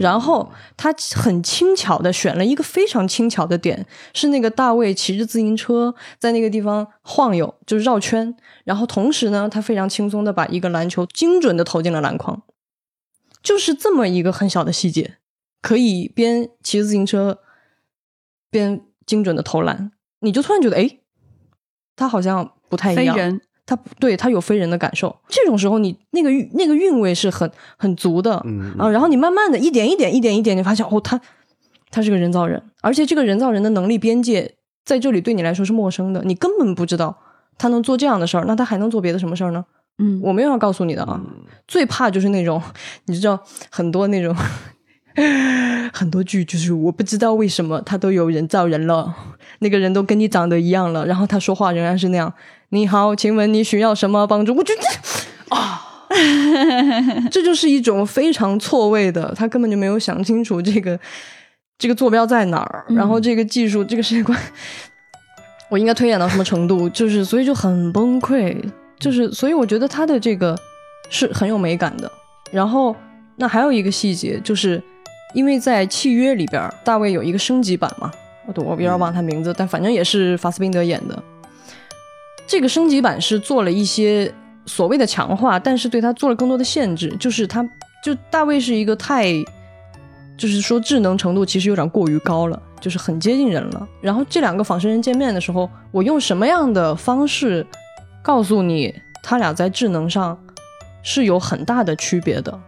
[0.00, 8.34] 然后他很轻巧的选了一个非常轻巧的点，是那个大卫骑着自行车在那个地方晃悠，就是绕圈。
[8.64, 12.42] 然后同时呢，他非常轻松的把一个篮球精准的投进了篮筐，
[13.42, 15.18] 就是这么一个很小的细节，
[15.60, 17.40] 可以边骑着自行车
[18.50, 21.00] 边精准的投篮，你就突然觉得，哎，
[21.94, 23.40] 他好像不太一样。
[23.74, 28.34] 他对他有非人的感受，这种时候你那个那个韵味是很很足的
[28.78, 28.90] 啊。
[28.90, 31.18] 然后你慢慢的一点一点一点一点，你发现哦，他
[31.90, 37.16] 他是个人造人，而且这个人造人的能力边界在这里对你来说是陌生的，你根本不知道
[37.56, 39.64] 他能做这样的事儿，那他还能做别的什么事儿呢？
[39.98, 41.18] 嗯，我没有要告诉你的啊。
[41.66, 42.60] 最怕就是那种
[43.06, 44.36] 你知道很多那种
[45.94, 49.14] 很多剧，就是我不知道为什么他都有人造人了，
[49.60, 52.32] 那个人都跟你长得一样了，然后他说话仍然是那样。
[52.74, 54.54] 你好，请问你需要什么帮助？
[54.54, 56.08] 我觉得啊，
[57.30, 60.98] 这就是一种非常错位的，他根本就没有想清楚这个
[61.76, 64.38] 这个坐标在哪儿，然后这个技术这个世界观，
[65.68, 66.88] 我应该推演到什么程度？
[66.88, 68.56] 就是所以就很崩溃，
[68.98, 70.58] 就是所以我觉得他的这个
[71.10, 72.10] 是很有美感的。
[72.50, 72.96] 然后
[73.36, 74.82] 那还有一个细节，就是
[75.34, 78.10] 因为在契约里边，大卫有一个升级版嘛，
[78.46, 81.22] 我我有点忘他名字，但反正也是法斯宾德演的。
[82.46, 84.32] 这个升级版是做了一些
[84.66, 87.14] 所谓的强化，但是对他做了更多的限制。
[87.18, 87.66] 就是他，
[88.04, 89.32] 就大卫是一个太，
[90.36, 93.88] 就是说智能程度其实有点过于高了，就是很接近人了。
[94.00, 97.66] 然后这两个仿生人见面的时候，我用什么样的方式
[98.22, 100.38] 告诉你他俩在智能上
[101.02, 102.60] 是有很大的区别的。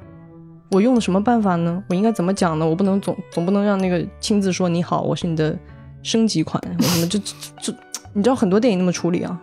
[0.71, 1.83] 我用了什么办法呢？
[1.89, 2.67] 我应该怎么讲呢？
[2.67, 5.57] 我不能总总不能让那个亲自说你好，我是你的
[6.03, 7.19] 升级款，什么就
[7.61, 7.73] 就
[8.13, 9.41] 你知道很多电影那么处理啊，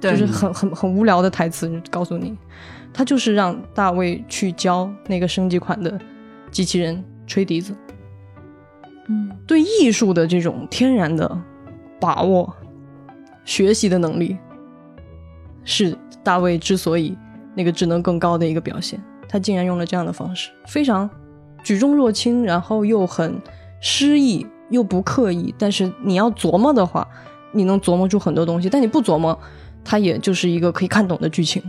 [0.00, 2.36] 就是很很很无聊的台词，告诉你，
[2.92, 5.98] 他就是让大卫去教那个升级款的
[6.50, 7.74] 机器人吹笛子。
[9.08, 11.38] 嗯，对艺术的这种天然的
[12.00, 12.54] 把握、
[13.44, 14.36] 学习的能力，
[15.64, 17.16] 是大卫之所以
[17.54, 19.00] 那个智能更高的一个表现。
[19.28, 21.08] 他竟然用了这样的方式，非常
[21.62, 23.40] 举重若轻，然后又很
[23.80, 25.52] 诗意，又不刻意。
[25.58, 27.06] 但是你要琢磨的话，
[27.52, 29.36] 你能琢磨出很多东西；但你不琢磨，
[29.86, 31.62] 它也就是一个可以看懂的剧情。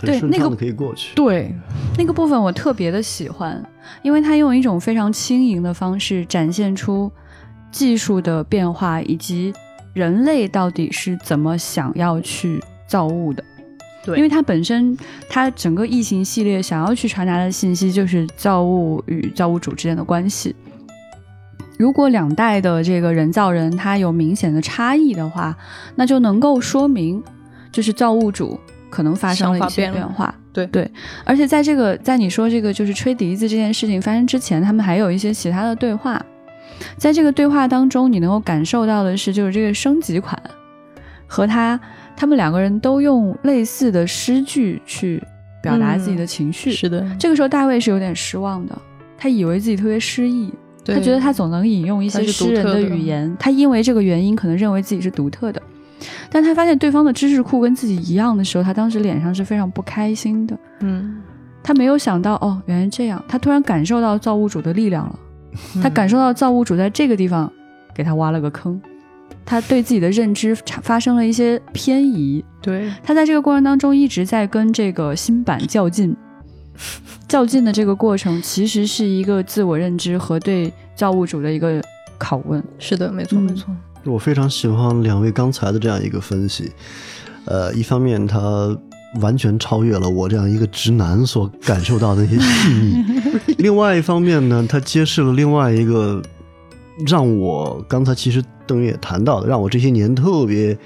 [0.00, 1.14] 对，那个可以过去。
[1.14, 1.54] 对，
[1.96, 3.62] 那个部分我特别的喜欢，
[4.02, 7.10] 因为它用一种非常轻盈的方式展现出
[7.72, 9.52] 技术的变化，以及
[9.92, 13.42] 人类到底是怎么想要去造物的。
[14.04, 14.96] 对，因为它本身，
[15.28, 20.54] 它整个异形系列想要去传达的信息就是造物与造物主之间的关系。
[21.78, 25.56] 如果两代的这个人造人他有明显的差异的话，
[25.96, 27.22] 那就能够说明，
[27.74, 28.58] 就是造物主
[28.88, 30.34] 可能发生了一些变化。
[30.50, 30.90] 对对，
[31.24, 36.24] 而且在这个在你说这个就是吹笛子这件事情发生之前，他们还有一些其他的对话。
[36.96, 40.40] 在这个对话当中，你能够感受到的是，就是这个升级款
[41.26, 41.78] 和他。
[42.16, 45.20] 他们两个人都用类似的诗句去
[45.60, 46.70] 表达自己的情绪。
[46.70, 48.78] 是的，这个时候大卫是有点失望的，
[49.18, 50.48] 他以为自己特别诗意，
[50.84, 55.60] 他觉得他总能引用一些诗人的语言，他因为这个原因可能认为自己是独特的。
[56.30, 60.58] 但他发现对方的知识库跟自己一样的时候，他当时脸上是非常不开心的。
[60.80, 61.22] 嗯，
[61.62, 65.18] 他没有想到哦，原来这样，他突然感受到造物主的力量了，
[65.82, 67.50] 他感受到造物主在这个地方
[67.94, 68.80] 给他挖了个坑。
[69.46, 76.16] 他对自己的认知发生了一些偏移，对他在这个过程当中一直在跟这个新版较劲，
[77.28, 81.82] 较劲的这个过程其实是一个自我认知和对造物主的一个
[82.18, 82.62] 拷问。
[82.78, 83.68] 是的，没错，没错。
[84.04, 86.70] 我非常喜欢两位刚才的这样一个分析，
[87.46, 88.76] 呃，一方面他
[89.20, 96.22] 完全超越了我这样一个直男所感受到的那些细腻，另外一方面呢，他揭示了另外一个。
[97.08, 100.78] 让我刚才其实邓也谈到的，让我这些年特别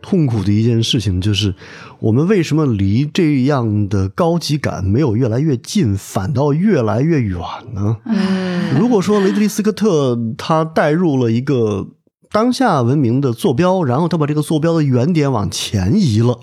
[0.00, 1.54] 痛苦的一件事情，就是
[2.00, 7.38] 我们为什么离这样的高级感没有越来越近，反倒越来越远
[7.74, 7.96] 呢？
[8.06, 11.86] 嗯，如果说雷德利·斯科特他带入了一个
[12.32, 16.38] 当下文明的坐标，然后他把这个坐标的原点往前移了，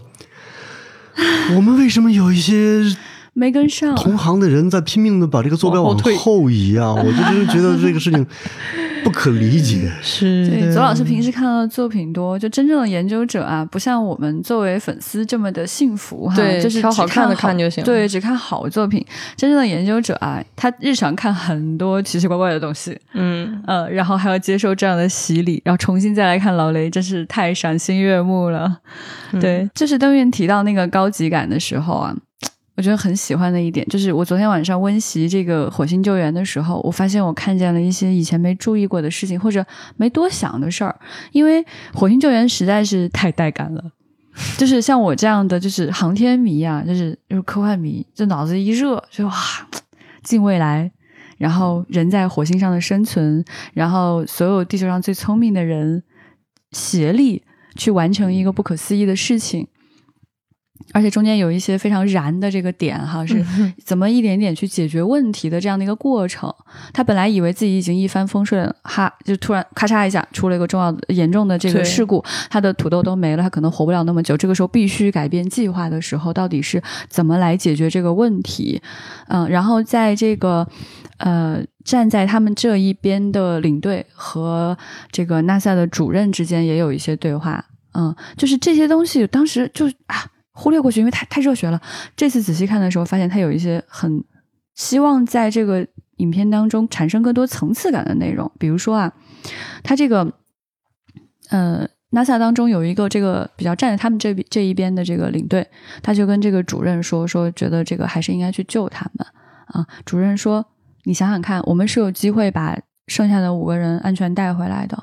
[1.56, 2.84] 我们为什么有一些？
[3.34, 6.94] 没跟上，同行的人在拼命的把这个坐标往后移啊！
[6.94, 8.26] 我就真觉得这个事情
[9.04, 9.92] 不可理解。
[10.02, 17.84] 是，对，左老师平时看到的作品多，就真正的研究者啊，不像我们作为粉丝这么的幸福哈，就是挑好看的看就行。
[17.84, 19.06] 对，只看好作品。
[19.36, 28.78] 真正的研究者啊，他日常看很多奇奇怪怪的东西，嗯呃，然后还要接受这样的洗礼，然后重新再来看老雷，真是太赏心悦目了。
[29.40, 32.16] 对，就是邓院提到那个高级感的时候啊。
[32.80, 39.66] 我觉得很喜欢的一点就是，我昨天晚上温习这个火星救援的时候，我发现我看见了一些以前没注意过的事情，或者
[39.98, 40.98] 没多想的事儿。
[41.34, 41.62] 因为
[41.94, 43.84] 火星救援实在是太带感了，
[44.58, 49.34] 就是像我这样的就是航天迷啊，就是就是科幻迷，就脑子一热就哇，
[50.24, 50.90] 近未来，
[51.38, 56.02] 然后人在火星上的生存，然后所有地球上最聪明的人
[56.72, 57.44] 协力
[57.76, 59.68] 去完成一个不可思议的事情。
[60.92, 63.46] 而且中间有一些非常燃的这个点哈，是
[63.84, 66.52] 怎么一点点去解决问题的这样的一个过程。
[66.92, 74.36] 他本来以为自己已经一帆风顺，哈，就突然咔嚓一下出了一个重要的、严重的这个事故，他的土豆都没了，他可能活不了那么久。
[74.36, 78.82] 这个时候必须改变计划的时候，到底是怎么来解决这个问题？
[79.28, 80.68] 嗯，然后在这个
[81.18, 84.76] 呃站在他们这一边的领队和
[85.12, 87.64] 这个 NASA 的主任之间也有一些对话。
[87.94, 90.26] 嗯，就是这些东西当时就啊。
[90.60, 91.82] 忽略过去，因为太太热血了。
[92.18, 94.22] 这次仔细看的时候，发现他有一些很
[94.76, 98.52] 希望在这个影片当中产生更多层次感的内容。
[98.60, 99.14] 比如说啊，
[99.84, 100.34] 他这个
[101.50, 105.66] 呃，NASA 当中有一个这个比较站在他们这这一边的这个领队，
[106.04, 109.26] 他就跟这个主任说说，觉得这个还是应该去救他们
[109.68, 109.88] 啊。
[110.04, 110.66] 主任说
[111.06, 115.02] ：“你想想看，我们是有机会把剩下的五个人安全带回来的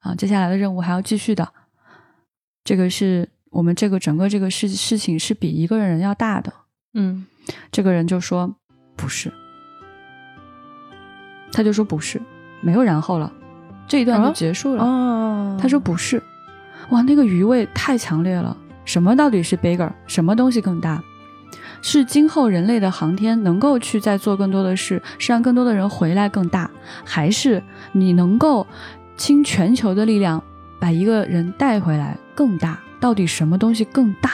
[0.00, 0.16] 啊。
[0.16, 1.48] 接下来的任务还要继续的，
[2.64, 6.52] 这个是。”我们这个整个这个事事情是比一个人要大的，
[6.92, 7.24] 嗯，
[7.72, 8.54] 这个人就说
[8.96, 9.32] 不是，
[11.50, 12.20] 他就说不是，
[12.60, 13.32] 没有然后了，
[13.88, 14.84] 这一段就结束了。
[14.84, 16.22] 哦，他说不是，
[16.90, 18.54] 哇，那个余味太强烈了。
[18.84, 19.90] 什么到底是 bigger？
[20.06, 21.02] 什么东西更大？
[21.80, 26.70] 是今后人类的航天能够去再做更多的事，是让更多的人回来更大，
[27.06, 28.66] 还是你能够
[29.16, 30.42] 倾全球的力量
[30.78, 32.78] 把一个人带回来更大？
[33.00, 34.30] 到底什么东西更大？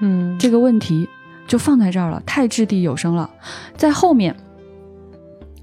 [0.00, 1.08] 嗯，这个问题
[1.46, 3.30] 就放在这儿了，太掷地有声了。
[3.76, 4.34] 在后面，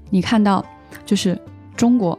[0.08, 0.64] 你看到
[1.04, 1.38] 就是
[1.76, 2.18] 中国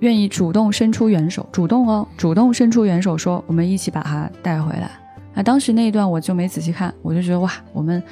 [0.00, 4.90] 愿意主动伸出援手，主动哦，主动伸出援手，说我们一起把他带回来。
[5.34, 8.02] 啊，当时那一段我就没仔细看，我就觉得哇，我们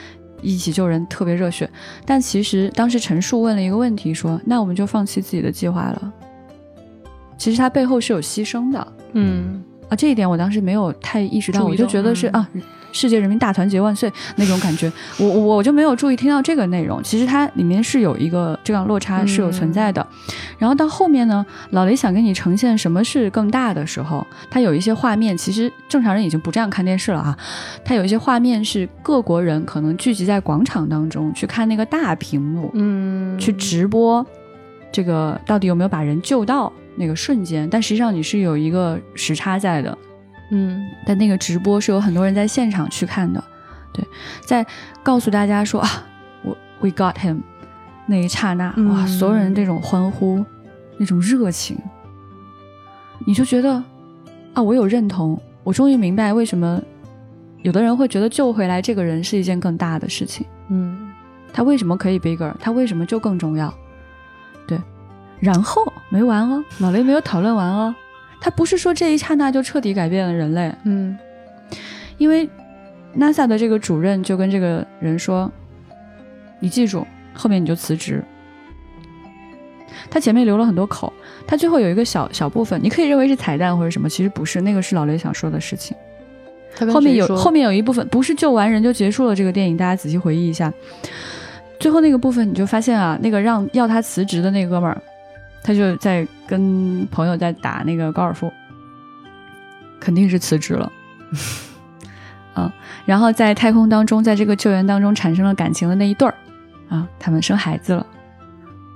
[0.42, 1.70] 一起救人特别热血。
[2.04, 6.12] 但其实当时陈述问了一个问题，说那我们就放弃自己的计划了。
[7.38, 9.62] 其实他背后是有牺牲的，嗯。
[9.92, 12.48] 啊，这一点我当时没有太意识到，我就觉得是啊，
[12.92, 17.02] 世界人民大团结万岁那种感觉，我我就没有注意听到这个内容。
[17.02, 20.06] 其实它里面是有一个这样落差是有存在的。
[20.58, 27.36] 然后到后面呢，老雷想给你呈现什么是更大的时候，他有一些画面，其实正常人已经不这样看电视了啊。
[27.84, 34.24] 他有一些画面是各国人可能聚集在广场当中去看那个大屏幕，嗯，去直播
[34.90, 36.72] 这个到底有没有把人救到。
[36.96, 39.96] 那个瞬间，但实际上你是有一个时差在的，
[40.50, 43.42] 嗯，但那个直播是有很多人在现场去看的，
[43.92, 44.04] 对，
[44.40, 44.64] 在
[45.02, 45.88] 告诉大家说啊，
[46.42, 47.38] 我 we got him
[48.06, 50.44] 那一刹那，哇，所有人这种欢呼，
[50.98, 51.78] 那种热情，
[53.26, 53.82] 你就觉得
[54.52, 56.80] 啊，我有认同，我终于明白为什么
[57.62, 61.10] 有的人会觉得救回来这个人是一件更大的事情，嗯，
[61.52, 63.72] 他为什么可以 bigger，他为什么就更重要？
[65.42, 67.92] 然后没完哦，老雷没有讨论完哦。
[68.40, 71.18] 他不是说这一刹那就彻底改变了人类，嗯，
[72.16, 72.48] 因为
[73.16, 75.50] NASA 的这个主任就跟这个人说
[76.60, 78.22] ：“你记住，后面你就辞职。”
[80.10, 81.12] 他前面留了很多口，
[81.46, 85.96] 他最后有一个小小部分，你可以认为是彩蛋或者什么，其实不是，那个是老雷想说的事情。
[86.92, 90.72] 后面有后面有一部分不是救完人就结束了这个电影，大家仔细回忆一下，
[91.78, 95.00] 最后那个部分你就发现啊，那个让要他辞职的那哥们儿。
[95.62, 98.52] 他就在跟朋友在打那个高尔夫，
[100.00, 100.92] 肯定是辞职了，
[102.54, 102.70] 嗯，
[103.06, 106.34] 然后在太空当中，在这个救援当中产生了感情的那一对儿，
[106.88, 108.06] 啊，他们生孩子了，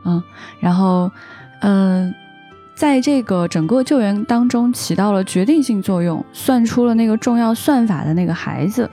[0.04, 0.22] 嗯，
[0.60, 1.10] 然后，
[1.60, 2.14] 嗯，
[2.74, 8.90] 在这个整个救援当中起到了决定性作用，算出了那个重要算法的那个孩子。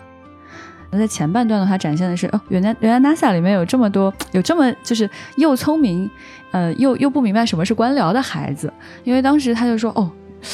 [0.89, 6.07] 那在前半段的话，展现的是哦，原来原来 NASA 里面有这么多，有这么就是又聪明，
[6.53, 8.71] 呃，又又不明白什么是官僚的孩子。
[9.03, 10.09] 因为当时他就说，哦，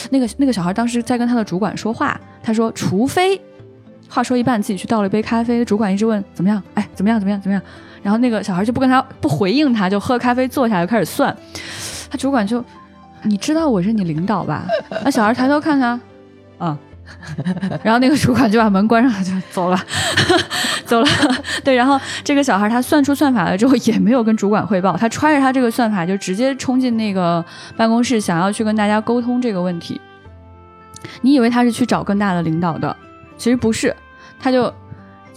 [0.10, 3.40] 那个那个小孩当时在跟他的主管说话，他说，除非
[4.10, 7.62] 话说一半自己去倒了一杯咖啡，主管一直问怎么样，哎，怎么样，怎么样，怎么样，
[8.02, 11.36] 然后那个小孩就不跟他不回应他，就喝咖啡坐下就开始算。
[12.10, 12.64] 他主管就，
[13.22, 14.66] 你知道我是你领导吧？
[15.04, 16.00] 那小孩抬头看他，
[16.58, 16.80] 啊。
[17.84, 19.80] 然后那个主管就把门关上，就走了，
[20.86, 21.08] 走了。
[21.64, 27.44] 对，然后这个小孩他算出算法了之后，也没有跟主管汇报，他揣着他这个算法就直接冲进那个
[27.76, 30.00] 办公室，想要去跟大家沟通这个问题。
[31.22, 32.96] 你以为他是去找更大的领导的，
[33.38, 33.96] 其实不是，
[34.40, 34.74] 他就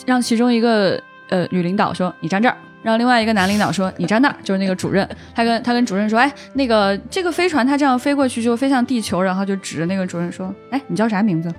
[0.07, 11.53] 让其中一个呃女领导说：“你站这儿。”让另外一个男领导说：“你站那儿。”就是那个主任，他跟他跟主任说：“哎，那个这个飞船它这样飞过去就飞向地球，然后就指着那个主任说：‘哎，你叫啥名字？’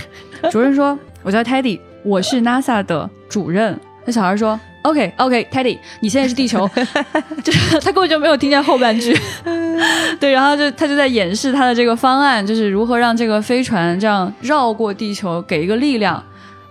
[0.52, 6.68] 主任说：‘我叫 Teddy，我是 NASA 的主任。’那小孩说：‘OK OK，Teddy，你现在是地球。
[7.42, 9.18] ’就是他根本就没有听见后半句。
[10.20, 16.22] 对，然后就他就在演示他的这个方案，就是如何让这个飞船这样绕过地球，给一个力量。”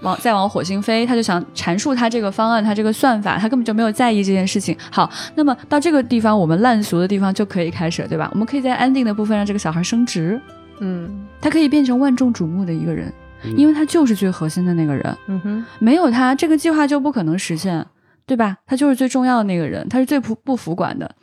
[0.01, 4.77] 往再往火星飞，他就想阐述他这个方案，他这个算法，他根本就没有在意这件事情。
[4.91, 8.29] 好，那么到这个地方，我们烂俗的地方就可以开始，对吧？
[8.33, 10.39] 我们可以在安定的部分让这个小孩升职，
[10.79, 13.11] 嗯，他可以变成万众瞩目的一个人，
[13.55, 15.17] 因为他就是最核心的那个人。
[15.27, 17.85] 嗯哼，没有他，这个计划就不可能实现，
[18.25, 18.57] 对吧？
[18.65, 21.15] 他就是最重要的那个人，他是最不不服管的。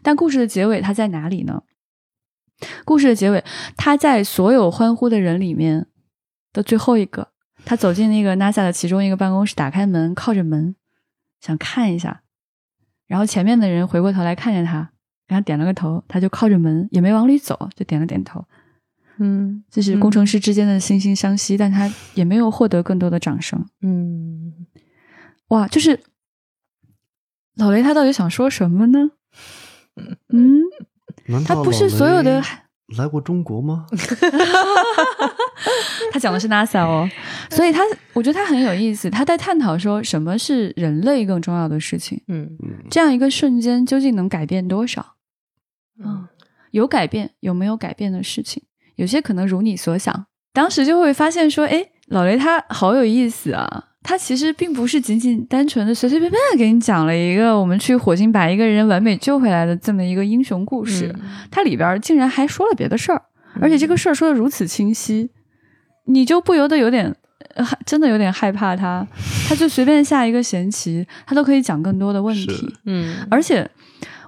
[0.00, 1.62] 但故事的结尾他在哪里呢？
[2.84, 3.44] 故事的结尾，
[3.76, 5.86] 他在所有欢呼的人里面
[6.52, 7.31] 的最后一个。
[7.64, 10.74] 他走进那个 NASA 的其中一个办公室，打开门，靠着门，
[11.40, 12.22] 想看一下。
[13.06, 14.90] 然后前面的人回过头来看见他，
[15.28, 18.44] 给他点了个头，他就靠着门，也没往里走，就点了点头。
[19.18, 23.64] 嗯，这是工程师之间的惺惺相惜，但他也没有获得更多的掌声。
[23.82, 24.66] 嗯，
[25.48, 26.00] 哇，就是
[27.56, 29.10] 老雷他到底想说什么呢？
[30.32, 30.62] 嗯，
[31.46, 32.42] 他不是所有的。
[32.96, 33.86] 来过中国吗？
[36.12, 37.08] 他讲的是 NASA 哦，
[37.50, 37.80] 所以他
[38.12, 42.20] 我觉得他很有意思，他在探讨说什么是人类更重要的事情。
[42.28, 45.14] 嗯嗯，这样一个瞬间究竟能改变多少？
[46.04, 46.26] 嗯，
[46.72, 48.62] 有改变，有没有改变的事情？
[48.96, 61.14] 有些可能如你所想，当时就会发现说，哎，老雷他好有意思啊，他其实并不是仅仅单纯的随随便便给你讲了一个我们去火星把一个人完美救回来的这么一个英雄故事，
[61.50, 63.22] 它里边竟然还说了别的事儿，
[63.60, 65.30] 而且这个事儿说的如此清晰，
[66.06, 67.14] 你就不由得有点，
[67.84, 69.06] 真的有点害怕他，
[69.48, 73.68] 他就随便下一个闲棋，他都可以讲更多的问题，嗯，而且。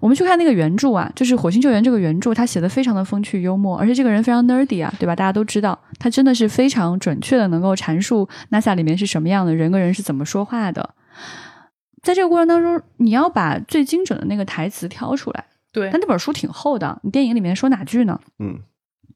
[0.01, 5.17] 我们去看那个原著啊，就是《火星救援》这个原著，他写的非常的风趣幽默，而且这个人非常 nerdy 啊，对吧？
[5.17, 10.91] 大家都知道，他真的是非常准确的能够阐述 NASA 里面是什么样的人跟人是怎么说话的。
[12.03, 15.43] 在这个过程当中，你要把最精准的那个台词挑出来。
[15.73, 18.21] 对，但那本书挺厚的，你电影里面说哪句呢？
[18.41, 18.59] 嗯，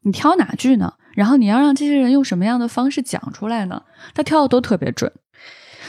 [0.03, 0.93] 你挑哪句呢？
[1.15, 3.81] 然后你要让这些人用什么样的方式讲出来呢？
[4.13, 5.11] 他挑的都特别准。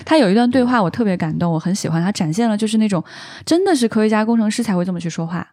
[0.05, 2.03] 他有一段对话，我特别感动，我很喜欢。
[2.03, 3.05] 他展现了就是那种
[3.45, 5.47] 真的是科学家、工程师才会这么去说话。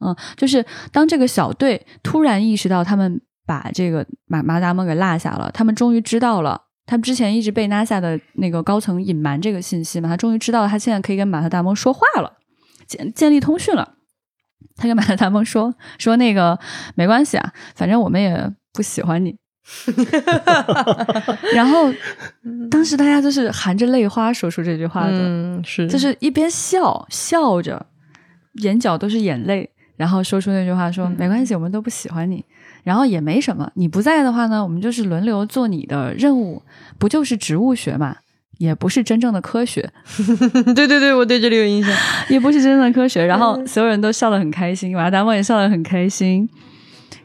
[0.00, 12.38] 嗯，就是当这个小队突然意识到他们把这个马马达蒙给落下了，他们终于知道了，他们之前一直被 NASA 的那个高层隐瞒这个信息嘛，他终于知道他现在可以跟马特达蒙说话了，
[12.86, 13.96] 建建立通讯了。
[14.76, 16.58] 他跟马特达蒙说说那个
[16.94, 19.36] 没关系啊，反正我们也不喜欢你。
[21.54, 21.92] 然后，
[22.68, 27.86] 当时大家都是含着泪花说出这句话的，是就是一边笑笑着，
[28.54, 32.44] 眼角都是眼泪，然后说出那句话说：“没关系，我们都不喜欢你，
[32.82, 33.70] 然后也没什么。
[33.74, 36.60] 你不在的话呢，我们就是轮流做你的任务，
[36.98, 38.16] 不就是植物学嘛，
[38.62, 39.90] 也不是真正的科学。
[40.74, 41.92] ”对对对，我对这里有印象，
[42.30, 43.24] 也不是真正的科学。
[43.26, 46.48] 然后所有人都笑得很开心，马达蒙也笑得很开心。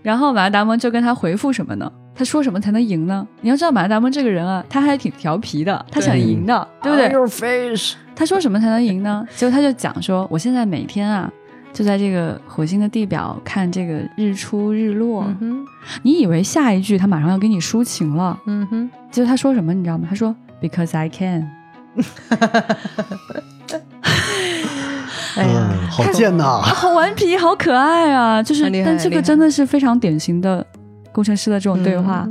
[0.01, 1.91] 然后马达蒙就跟他回复什么呢？
[2.15, 3.27] 他说什么才能赢呢？
[3.41, 7.95] 你要知道马达蒙这个人啊，他还挺调皮的，他想赢的，对不对？Your face。
[8.15, 9.23] 他说什么才能赢呢？
[9.35, 11.31] 结果他就讲说，我现在每天啊，
[11.71, 15.25] 就在这个火星的地表看这个日出日落。
[15.41, 15.63] 嗯
[16.03, 18.37] 你以为下一句他马上要给你抒情了？
[18.47, 18.89] 嗯哼。
[19.11, 20.07] 结果他说什么你知道吗？
[20.09, 21.49] 他说 Because I can。
[25.35, 26.61] 哎呀，好贱呐！
[26.61, 28.41] 好顽皮，好可爱啊！
[28.41, 30.65] 就是，但这个真的是非常典型的。
[31.13, 32.27] 工程师的这种对话，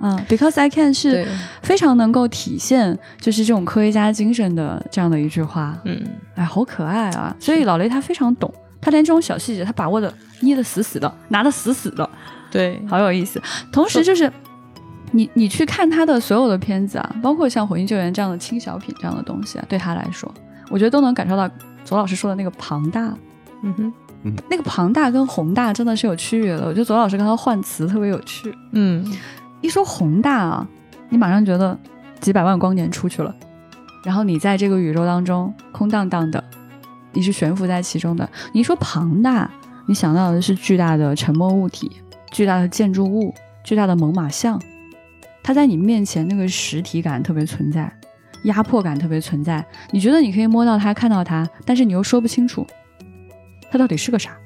[0.00, 1.26] 嗯，because I can 是
[1.60, 6.02] 非常能够体现就是这种科学家精神的这样的一句话，嗯，
[6.36, 7.36] 哎，好可爱啊！
[7.38, 8.50] 所以老雷他非常懂，
[8.80, 10.10] 他连这种小细节他把握的
[10.40, 12.08] 捏的死死的，拿的死死的，
[12.50, 13.38] 对，好有意思。
[13.70, 14.32] 同时就是
[15.12, 20.32] 你你去看他的所有的片子啊，包括像《火星救援》这样的轻小品这样的东西啊，对他来说，
[20.68, 21.48] 我觉得都能感受到
[21.84, 23.14] 左老师说的那个庞大，
[23.62, 23.92] 嗯哼。
[24.50, 26.66] 那个庞大跟宏大真的是有区别的。
[26.66, 28.54] 我觉得左老师刚刚换词特别有趣。
[28.72, 29.02] 嗯，
[29.62, 30.68] 一说宏大啊，
[31.08, 31.74] 你马上觉得
[32.20, 33.34] 几百万光年出去了，
[34.04, 36.44] 然后你在这个宇宙当中空荡荡的，
[37.14, 38.28] 你是悬浮在其中的。
[38.52, 39.50] 你一说庞大，
[39.86, 41.90] 你想到的是巨大的沉默物体、
[42.30, 43.34] 巨大的建筑物、
[43.64, 44.60] 巨大的猛犸象，
[45.42, 47.92] 它在你面前那个实体感特别存在，
[48.44, 49.64] 压迫感特别存在。
[49.90, 52.66] 你觉得你可以摸到它、看到它，但是你又说不清楚。
[53.70, 54.36] 他到底是个啥？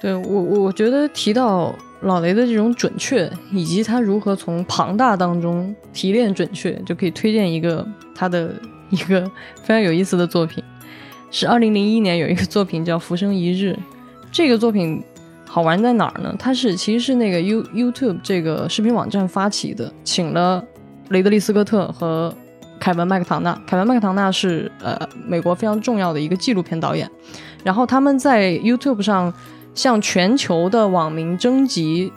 [0.00, 8.54] 对我，我觉得提到老雷的这种准确，以及他如何从庞大当中提炼准确，就可以推荐一个他的
[8.90, 9.24] 一个
[9.62, 10.62] 非常有意思的作品，
[11.30, 13.70] 是二零零一年有一个作品叫《浮生一日》。
[14.30, 15.02] 这个作品
[15.54, 16.34] 好玩在哪儿呢？
[16.36, 20.60] 它是其实是那个 You YouTube 这个视频网站发起的，请了
[21.10, 22.34] 雷德利·斯科特和
[22.80, 23.56] 凯文·麦克唐纳。
[23.64, 27.08] 凯文·麦克唐纳是呃美国非常重要的一个纪录片导演。
[27.62, 29.32] 然后他们在 YouTube 上
[29.76, 32.12] 向全球的网民征集，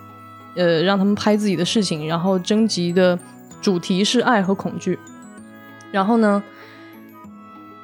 [0.56, 2.08] 呃，让他们拍自己的事情。
[2.08, 3.20] 然后征集的
[3.62, 4.98] 主题是爱和恐惧。
[5.92, 6.42] 然后呢，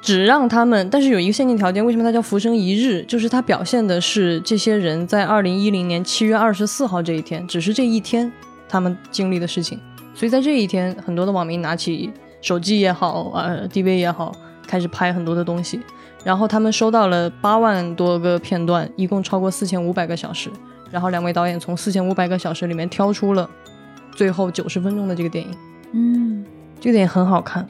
[0.04, 3.02] 只让他们，但是有一个限定条件，为什么它叫浮生一日？
[3.04, 8.30] 就是它表现的是这些人在二零一零年七月二十四号这一天，只是这一天
[8.68, 9.80] 他们经历的事情。
[10.14, 14.30] 所以在这一天，很多的网民拿起手机也好，呃，DV 也好，
[14.66, 15.80] 开始拍很多的东西。
[16.22, 20.50] 然后他们收到了八万多个片段，一共超过四千五百个小时。
[20.90, 23.48] 然后两位导演从四千五百个小时里面挑出了
[24.14, 25.50] 最后九十分钟的这个电影。
[25.92, 26.44] 嗯，
[26.78, 27.66] 这个电影很好看。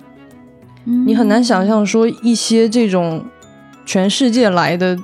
[0.85, 3.25] 你很难想象说一些这种
[3.87, 4.99] 全世界来的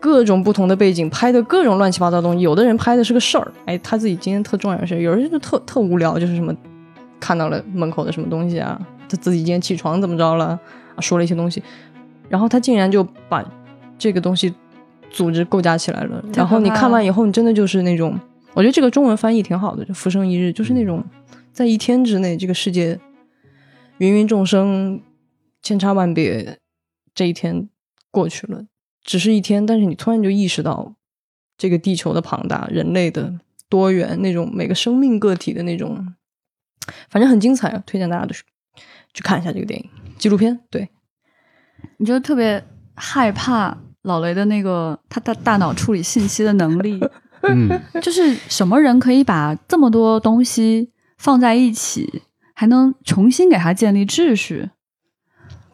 [0.00, 2.40] 各种不同的背景拍的各种乱七八糟东西。
[2.40, 6.54] 有的人拍的是个事儿，哎，他自己今天特重要的事儿；有人就特特无聊，就是什么
[7.18, 10.58] 看到了门口的什么东西啊，他自己今天起床怎么着了，
[10.98, 11.62] 说了一些东西。
[12.28, 13.44] 然后他竟然就把
[13.98, 14.52] 这个东西
[15.10, 16.24] 组织构架起来了。
[16.34, 18.18] 然后你看完以后，你真的就是那种，
[18.54, 21.04] 我觉得这个中文翻译挺好的，就“浮生一日”，就是那种
[21.52, 22.98] 在一天之内，这个世界
[23.98, 25.00] 芸芸众生、
[25.62, 26.58] 千差万别，
[27.14, 27.68] 这一天
[28.10, 28.66] 过去了，
[29.02, 30.94] 只是一天，但是你突然就意识到
[31.56, 33.38] 这个地球的庞大、人类的
[33.68, 36.14] 多元、那种每个生命个体的那种，
[37.08, 37.82] 反正很精彩啊！
[37.86, 39.88] 推荐大家的去看一下这个电影
[40.18, 40.60] 纪录片。
[40.70, 40.88] 对，
[41.98, 42.64] 你就特别
[42.94, 47.00] 害怕老雷的那个他的大脑处理信息的能力。
[47.42, 47.68] 嗯，
[48.02, 52.22] 就是什么人可以把这么多东西放在一起，
[52.54, 54.70] 还能重新给他建立秩序？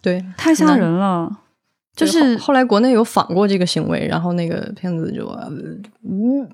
[0.02, 1.42] 对，太吓人了。
[1.94, 5.28] 就是后来国内有仿过这个行为，然后那个骗子就
[6.02, 6.48] 嗯，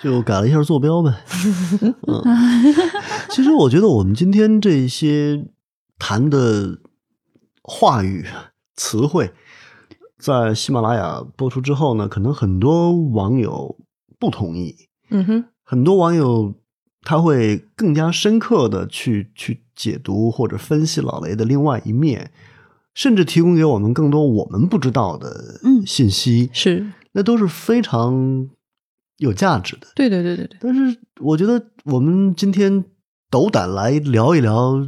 [0.00, 1.12] 就改了一下坐标呗。
[2.06, 2.22] 嗯，
[3.30, 5.46] 其实我觉得我们今天这些
[5.98, 6.78] 谈的
[7.62, 8.26] 话语
[8.76, 9.32] 词汇，
[10.18, 13.76] 在喜马拉雅播出之后呢，可能很多网友。
[14.18, 14.76] 不同意，
[15.10, 16.54] 嗯哼，很多网友
[17.02, 22.30] 他会更加深刻的去去解读或者分析老雷的另外一面，
[22.94, 28.48] 甚至提供给我们更多我们不知道的信息，是，那都是非常
[29.18, 29.88] 有价值的。
[29.94, 30.58] 对对对对对。
[30.60, 32.84] 但是我觉得我们今天
[33.30, 34.86] 斗胆来聊一聊。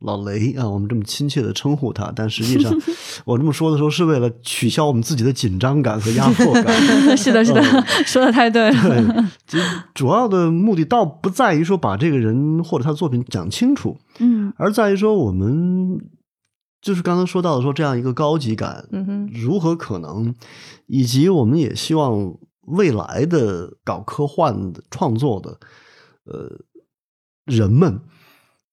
[0.00, 2.72] 老雷啊，我们这么亲切的称呼他，但实际上，
[3.26, 6.66] 我这么说的时候是为了取消我们自己的紧张感和压迫感。
[7.16, 7.62] 是的，是的，
[8.06, 9.30] 说的太对了。
[9.46, 9.60] 对，
[9.92, 16.00] 主要的目的倒不在于说把这个人或者他的作品讲清楚，嗯，而在于说我们
[16.80, 20.34] 就是刚刚说到的说这样一个高级感，嗯哼，如何可能，
[20.86, 25.58] 以及我们也希望未来的搞科幻的创作的
[26.24, 26.60] 呃
[27.44, 28.00] 人们。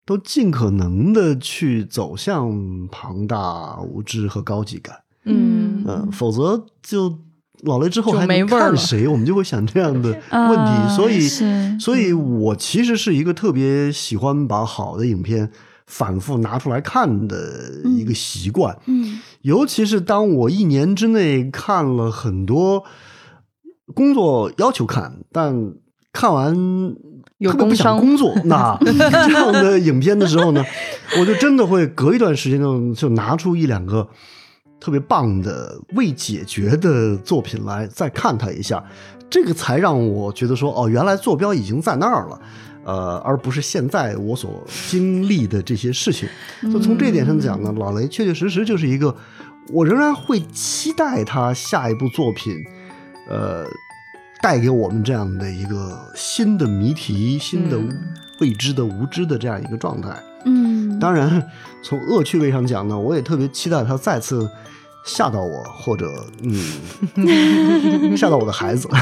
[0.08, 4.96] 都尽可能的去走向庞大、无知和高级感，
[5.26, 5.84] 嗯。
[5.86, 7.20] 嗯，否则就
[7.64, 10.96] 老了之后还没看谁，我们就会想这样的 问题。
[10.96, 11.28] 所以，
[11.78, 15.52] 所以我其实是一个特别喜欢把好的影片
[15.86, 22.86] 反复拿出来看的一个习惯，嗯，尤其是当我一年之内看了很多
[23.94, 25.74] 工作要求看，但
[26.14, 26.96] 看完。
[27.40, 30.66] 有不想工作那 这样的影片的时候呢，
[31.20, 34.08] 我就真的会隔一段时间就就拿出一两个
[34.80, 38.84] 特别棒的未解决的作品来再看它一下，
[39.30, 42.42] 这个才让我觉得说哦，原来坐标已经在那儿了，
[42.84, 46.28] 呃，而不是现在我所经历的这些事情。
[46.74, 49.16] 就从这一点上讲呢，老雷确确实实就是一个
[49.72, 52.56] 我仍然会期待他下一部作品，
[53.30, 53.64] 呃。
[54.42, 57.78] 带给我们这样的一个新的谜题、新的
[58.40, 60.10] 未知的无知的这样一个状态。
[60.46, 61.44] 嗯，当然，
[61.84, 64.50] 从恶趣味上讲呢，我也特别期待他再次
[65.04, 66.06] 吓到我，或者
[66.44, 68.88] 嗯， 吓到我的孩子。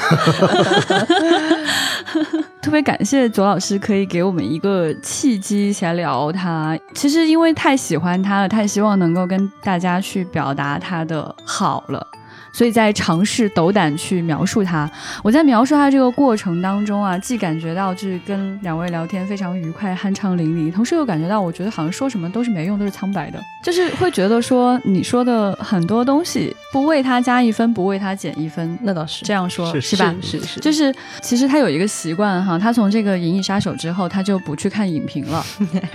[2.61, 6.75] 特别感谢左老师可以给我们一个契机，来聊他。
[6.95, 12.07] 其实因为太喜欢他了，太希望能够跟大家去表达他的好了。
[12.55, 14.89] 所以在尝试斗胆去描述它。
[15.21, 23.37] 我在描述它这个过程当中啊，既感觉到就是跟两位聊天非常愉快、酣畅淋漓，同时又感觉到我觉得好像说什么都是没用，都是苍白的。
[23.61, 30.15] 就是会觉得说你说的很多东西不为他加一分，不为他减一分，那倒是这样说，是吧？
[30.21, 35.43] 是是，就是其实他有一个习惯哈，他从这个《银翼杀手》之后，他就不去看影评了。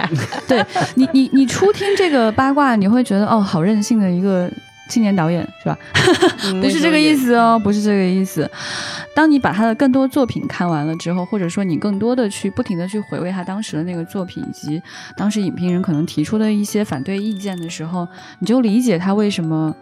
[0.47, 0.63] 对
[0.95, 4.51] 你，你你初听这个八卦，你会觉得哦，好任性的一个。
[4.91, 5.79] 青年导演是吧？
[6.61, 8.51] 不是这个意思哦，不是这个意思。
[9.15, 14.83] 当你把他的更多作品看完了之后，或者说你更多的去不停的去回味他当时的那个作品，以及
[15.17, 18.07] 当时影评人可能提出的一些反对意见的时候，
[18.41, 19.75] 你就理解他为什么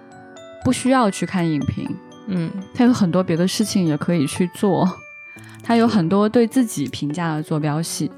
[0.64, 1.88] 不需要去看影评。
[2.26, 4.86] 嗯，他有很多别的事情也可以去做，
[5.62, 8.10] 他有很多对自己评价的坐标系。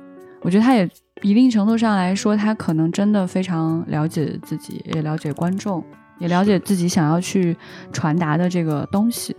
[0.42, 0.88] 我觉得他也
[1.22, 5.84] 一定程度上来说，他可能真的非常了解自己，也了解观众。
[6.20, 7.56] 也了解自己想要去
[7.92, 9.34] 传达的这个东西，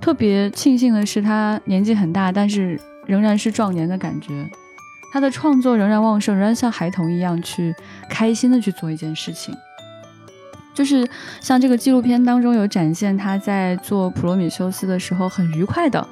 [0.00, 4.48] 特别庆幸的是，他年纪很大，但是仍然是壮年的感觉。
[5.12, 7.74] 他的创作仍然旺盛，仍然像孩童一样去
[8.08, 9.52] 开心的去做一件事情。
[10.72, 11.06] 就是
[11.40, 16.06] 像这个纪录片当中有展现，他在做《普罗米修斯》的时候，很愉快的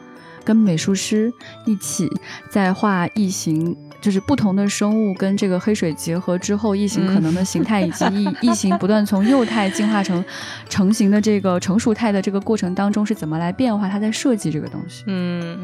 [0.45, 1.33] 跟美术师
[1.65, 2.11] 一起
[2.51, 3.77] 在画异形。
[4.01, 10.25] 就是不同的生物跟这个黑水结合之后，异形可能的形态，以及异异形不断从幼态进化成
[10.69, 13.89] 成型的这个成熟态的这个过程当中是怎么来变化？
[13.89, 15.03] 他在设计这个东西。
[15.09, 15.59] 嗯，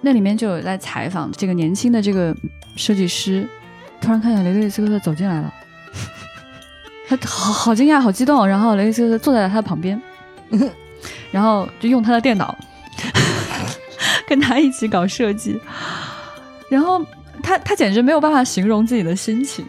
[0.00, 2.34] 那里面就有在采访这个年轻的这个
[2.76, 3.46] 设计师，
[4.00, 5.52] 突然看见雷利斯科特走进来了，
[7.06, 10.00] 他好好惊讶，好激动，然后雷利斯科特坐在了他的旁边，
[11.30, 12.56] 然后就用他的电脑
[14.26, 15.60] 跟他一起搞设计，
[16.70, 17.04] 然后。
[17.44, 19.64] 他他简直没有办法形容自己的心情，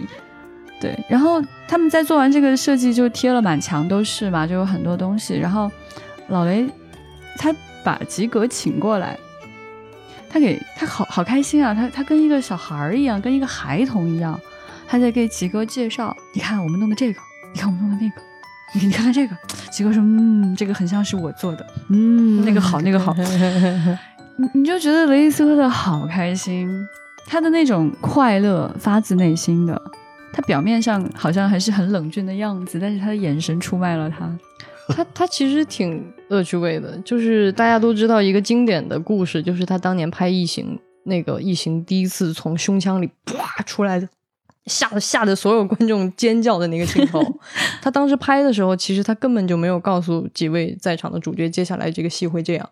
[0.80, 0.98] 对。
[1.10, 5.38] 然后他们在做完这个设计，就贴了满墙都是嘛，就有很多东西。
[5.38, 5.70] 然后
[6.30, 6.66] 老雷
[7.38, 7.54] 他
[7.84, 9.20] 把吉格请过来，
[10.30, 14.40] 他给他好好开心啊，他他跟一个小孩儿一样，跟一个孩童一样，
[14.88, 17.20] 他在给吉哥介绍，你看我们弄的这个，
[17.54, 18.22] 你看我们弄的那个，
[18.74, 19.36] 你你看看这个，
[19.70, 23.14] 吉哥说，嗯，这个很像是我做的，嗯，那个好，那个好，
[24.38, 26.70] 你你就觉得雷伊斯科特好开心，
[27.26, 29.82] 他的那种快乐发自内心的，
[30.32, 34.32] 他表面上好像还是很冷峻的样子，但是他的眼神出卖了他。
[34.90, 44.08] 他他其实挺恶趣味的， 就是大家都知道一个经典的故事，就是他当年拍《异形》，那个异形第一次从胸腔里啪出来的，
[44.68, 47.20] 吓得吓得所有观众尖叫的那个镜头。
[47.82, 52.70] 他当时拍的时候，其实他根本就没有告诉几位在场的主角，接下来这个戏会这样，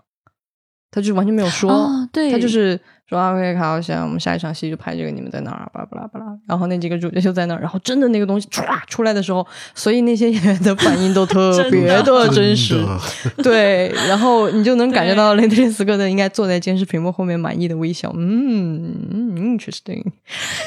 [0.92, 2.80] 他就完全没有说，对他就是。
[3.10, 5.70] 说啊，可以考一下，我们下一场戏就拍这个，你们在哪儿？
[5.74, 6.26] 巴拉巴拉巴拉。
[6.48, 9.46] 然后那几个主角就在那儿，然后真的那个东西唰出来的时候，
[9.76, 12.84] 所以那些演员的反应都 特别的真实。
[13.44, 18.12] 对，然后你就能感觉到雷德利·斯科特应该坐在监视屏幕后面满意的微笑。
[18.16, 18.96] 嗯
[19.36, 20.04] ，interesting。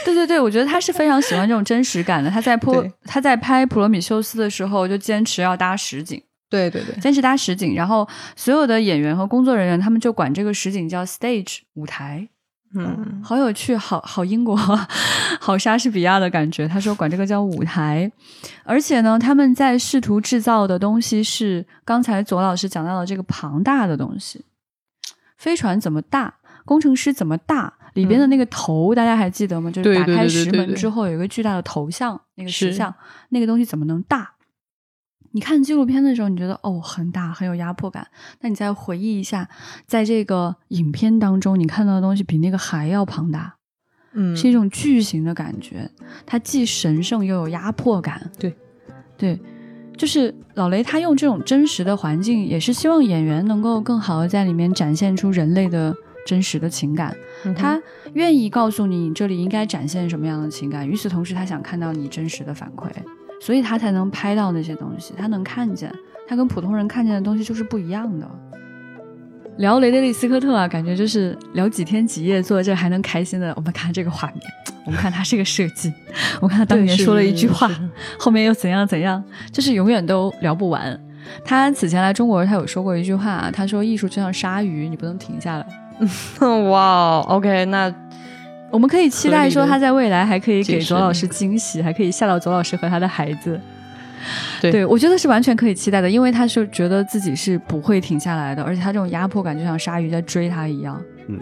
[0.05, 2.31] 对对对，我觉得他是非常喜欢这种真实感的。
[2.31, 6.23] 他在 播他在拍《普罗米修斯》的时候，就坚持要搭实景。
[6.49, 12.29] 对对对，坚持搭实景，然后所有的演员和工作人员，他们就管这个实景叫 stage 舞台。
[12.75, 14.55] 嗯，好有趣，好好英国，
[15.41, 16.69] 好莎士比亚的感觉。
[16.69, 18.11] 他说管这个叫舞台，
[18.65, 24.45] 而且呢，他们在试图制造的东西是刚才左老师讲到的这个庞大的东西。
[25.39, 26.35] 飞船怎么大？
[26.65, 27.73] 工程师怎么大？
[27.95, 29.71] 里边的那个头，大家还记得吗？
[29.71, 32.95] 就是打开石门之后有一个巨大的头像，那个石像，
[33.31, 34.33] 那个东西怎么能大？
[35.37, 38.07] 你看纪录片的时候，你觉得哦很大，很有压迫感。
[38.41, 39.47] 那你再回忆一下，
[39.87, 43.57] 在这个影片当中，你看到的东西比那个还要庞大，
[44.15, 45.91] 嗯，是一种巨型的感觉。
[46.25, 48.31] 它既神圣又有压迫感。
[48.39, 48.57] 对，
[49.19, 49.39] 对，
[49.99, 55.95] 就是老雷他用这种真实的环境，也是希望演员能够更好的在里面展现出人类的
[56.27, 57.15] 真实的情感。
[57.55, 57.79] 他
[58.15, 62.89] 愿意告诉你这里应该展现什么样的情感，与此同时，他想看到你真实的反馈。
[63.41, 65.93] 所以他才能拍到那些东西，他能看见，
[66.27, 68.29] 他跟普通人看见的东西就是不一样的。
[69.59, 73.53] 聊雷德利·斯科特啊，感觉就是聊几天几夜，坐在这还能开心的。
[73.57, 74.41] 我们看这个画面，
[74.85, 75.93] 我们看他这个设计，
[76.43, 77.71] 我们看他当年说了一句话，
[78.21, 80.99] 后面又怎样怎样，就是永远都聊不完。
[81.45, 85.67] 他此前来中国，他有说过一句话，他说艺术就像鲨鱼，你不能停下来。
[86.69, 87.93] 哇，OK，那。
[88.71, 93.59] 我们可以期待说他在未来还可以给左老师惊喜，还可以吓到左老师和他的孩子。
[94.61, 101.01] 对，我觉得是完全可以期待的，因为他是觉得自己是不会停下来的，而且他这种压迫感就像鲨鱼在追他一样。
[101.29, 101.39] 嗯，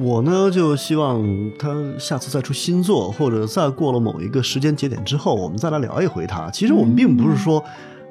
[0.00, 1.22] 我呢就希望
[1.58, 6.48] 他下次再出新作，或者再过了某一个时间节点之后，我们再来聊一回他。
[6.50, 7.62] 其实我们并不是说。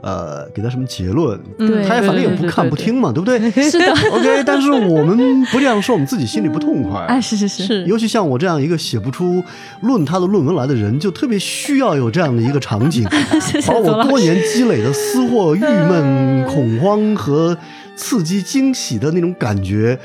[0.02, 1.40] 呃，给他什么结论？
[1.88, 3.40] 他也反正也不看不听嘛，对不对？
[3.70, 3.92] 是的。
[4.12, 7.00] OK，但是我们不这样说，我们自己心里不痛快。
[7.02, 7.86] 哎，是是是。
[7.86, 9.44] 尤其像我这样一个写不出
[9.82, 13.04] 论他的论文来的人，就特别需要有这样的一个场景，
[13.68, 17.56] 把我多年积累的私货、郁闷、恐慌和
[17.96, 19.98] 刺激、惊喜的那种感觉。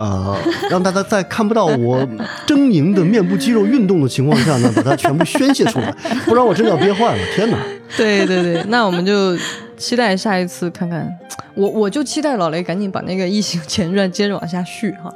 [0.00, 0.36] 呃，
[0.68, 2.00] 让大家在看不到我
[2.48, 5.94] 狰狞的面部肌肉运动的情况下呢，把它全部宣泄出来，
[6.26, 7.22] 不然我真的要憋坏了。
[7.36, 7.56] 天哪！
[7.96, 9.36] 对对对，那我们就
[9.76, 11.08] 期待下一次看看。
[11.54, 15.12] 我我就期待老雷赶紧把那个异形前传接着往下续哈。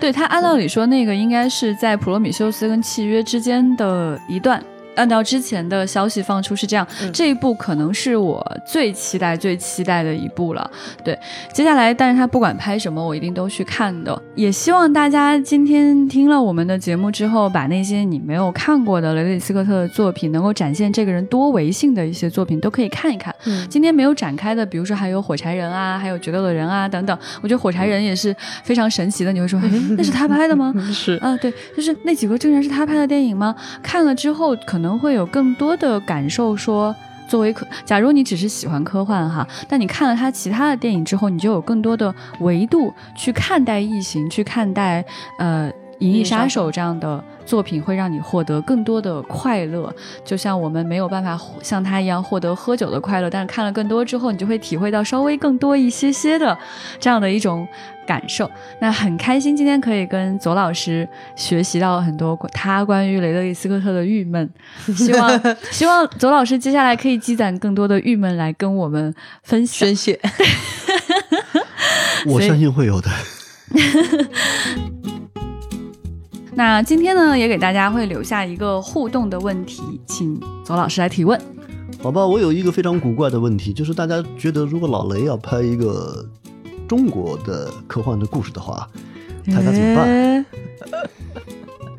[0.00, 4.62] 对他按道理说，那个应该是在普罗米修斯跟契约之间的一段。
[4.96, 10.68] 按照之前的消息放出是这样，这一部可能是我最期待、最期待的一部了。
[11.04, 11.16] 对，
[11.52, 14.20] 接下来，但是他不管拍什么，我一定都去看的。
[14.34, 23.34] 也希望大家今天听了我们的节目之后，把那些你没有看过的雷德里斯科特的作品，能够展现这个人多维性的一些作品，都可以看一看。
[23.68, 27.16] 今天没有展开的，比如说还有火柴人啊，还有决斗的人啊等等。
[27.42, 28.34] 我觉得火柴人也是
[28.64, 29.32] 非常神奇的。
[29.32, 29.60] 你会说，
[29.98, 30.72] 那是他拍的吗？
[30.90, 33.54] 是啊，对，就是那几个竟然是他拍的电影吗？
[33.82, 34.85] 看了之后可能。
[34.86, 36.94] 可能会有更多的感受，说
[37.26, 45.04] 作为科，假如你只是喜欢科幻哈，但你看了他其他的电影之后，你就有更多的维度去看待异形，去看待
[45.40, 45.68] 呃
[45.98, 47.20] 《银翼杀手》这样的。
[47.46, 49.90] 作品会让你获得更多的快乐，
[50.24, 56.58] 就像我们没有办法像他一样获得喝酒的快乐，但是看了更多之后，你就会体会到稍微更多一些些的
[56.98, 57.66] 这样的一种
[58.04, 58.50] 感受。
[58.80, 64.50] 那很开心今天可以跟左老师学习到很多他关于雷德利·斯科特的郁闷，
[64.96, 70.20] 希望希望左老师接下来可以积攒更多的郁闷来跟我们分享宣泄。
[72.26, 73.08] 我相信会有的。
[76.56, 81.38] 那今天呢，也给大家会留下一个互动的问题，请左老师来提问。
[82.02, 86.26] 好吧，我有一个非常古怪的问题，就是大家觉得，如果老雷要拍一个
[86.88, 88.88] 中国的科幻的故事的话，
[89.46, 90.46] 他该怎么办？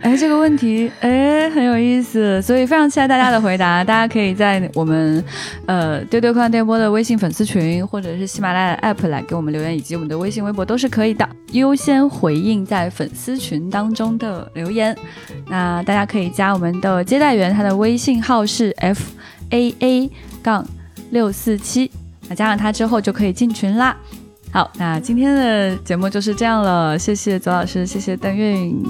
[0.01, 3.83] 哎， 这个问题哎很有意思，所以非常期待大家的回答。
[3.85, 5.23] 大家可以在我们
[5.65, 11.27] 呃丢丢快电波的微信粉丝群，或者是喜马拉雅 app 来给我们留言，以及我们的微信微博都是可以的。
[11.53, 14.95] 优先回应在粉丝群当中的留言。
[15.47, 19.11] 那大家可以加我们的接待员，他的微信号是 f
[19.49, 20.11] a a
[20.43, 20.65] 杠
[21.09, 21.89] 六四七，
[22.29, 23.95] 那加上他之后就可以进群啦。
[24.51, 28.81] 好，那今天的节目就是这样了，谢谢左老师，谢谢邓韵，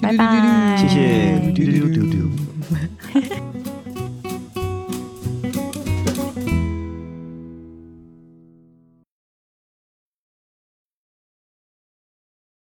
[0.00, 1.40] 拜拜，谢谢。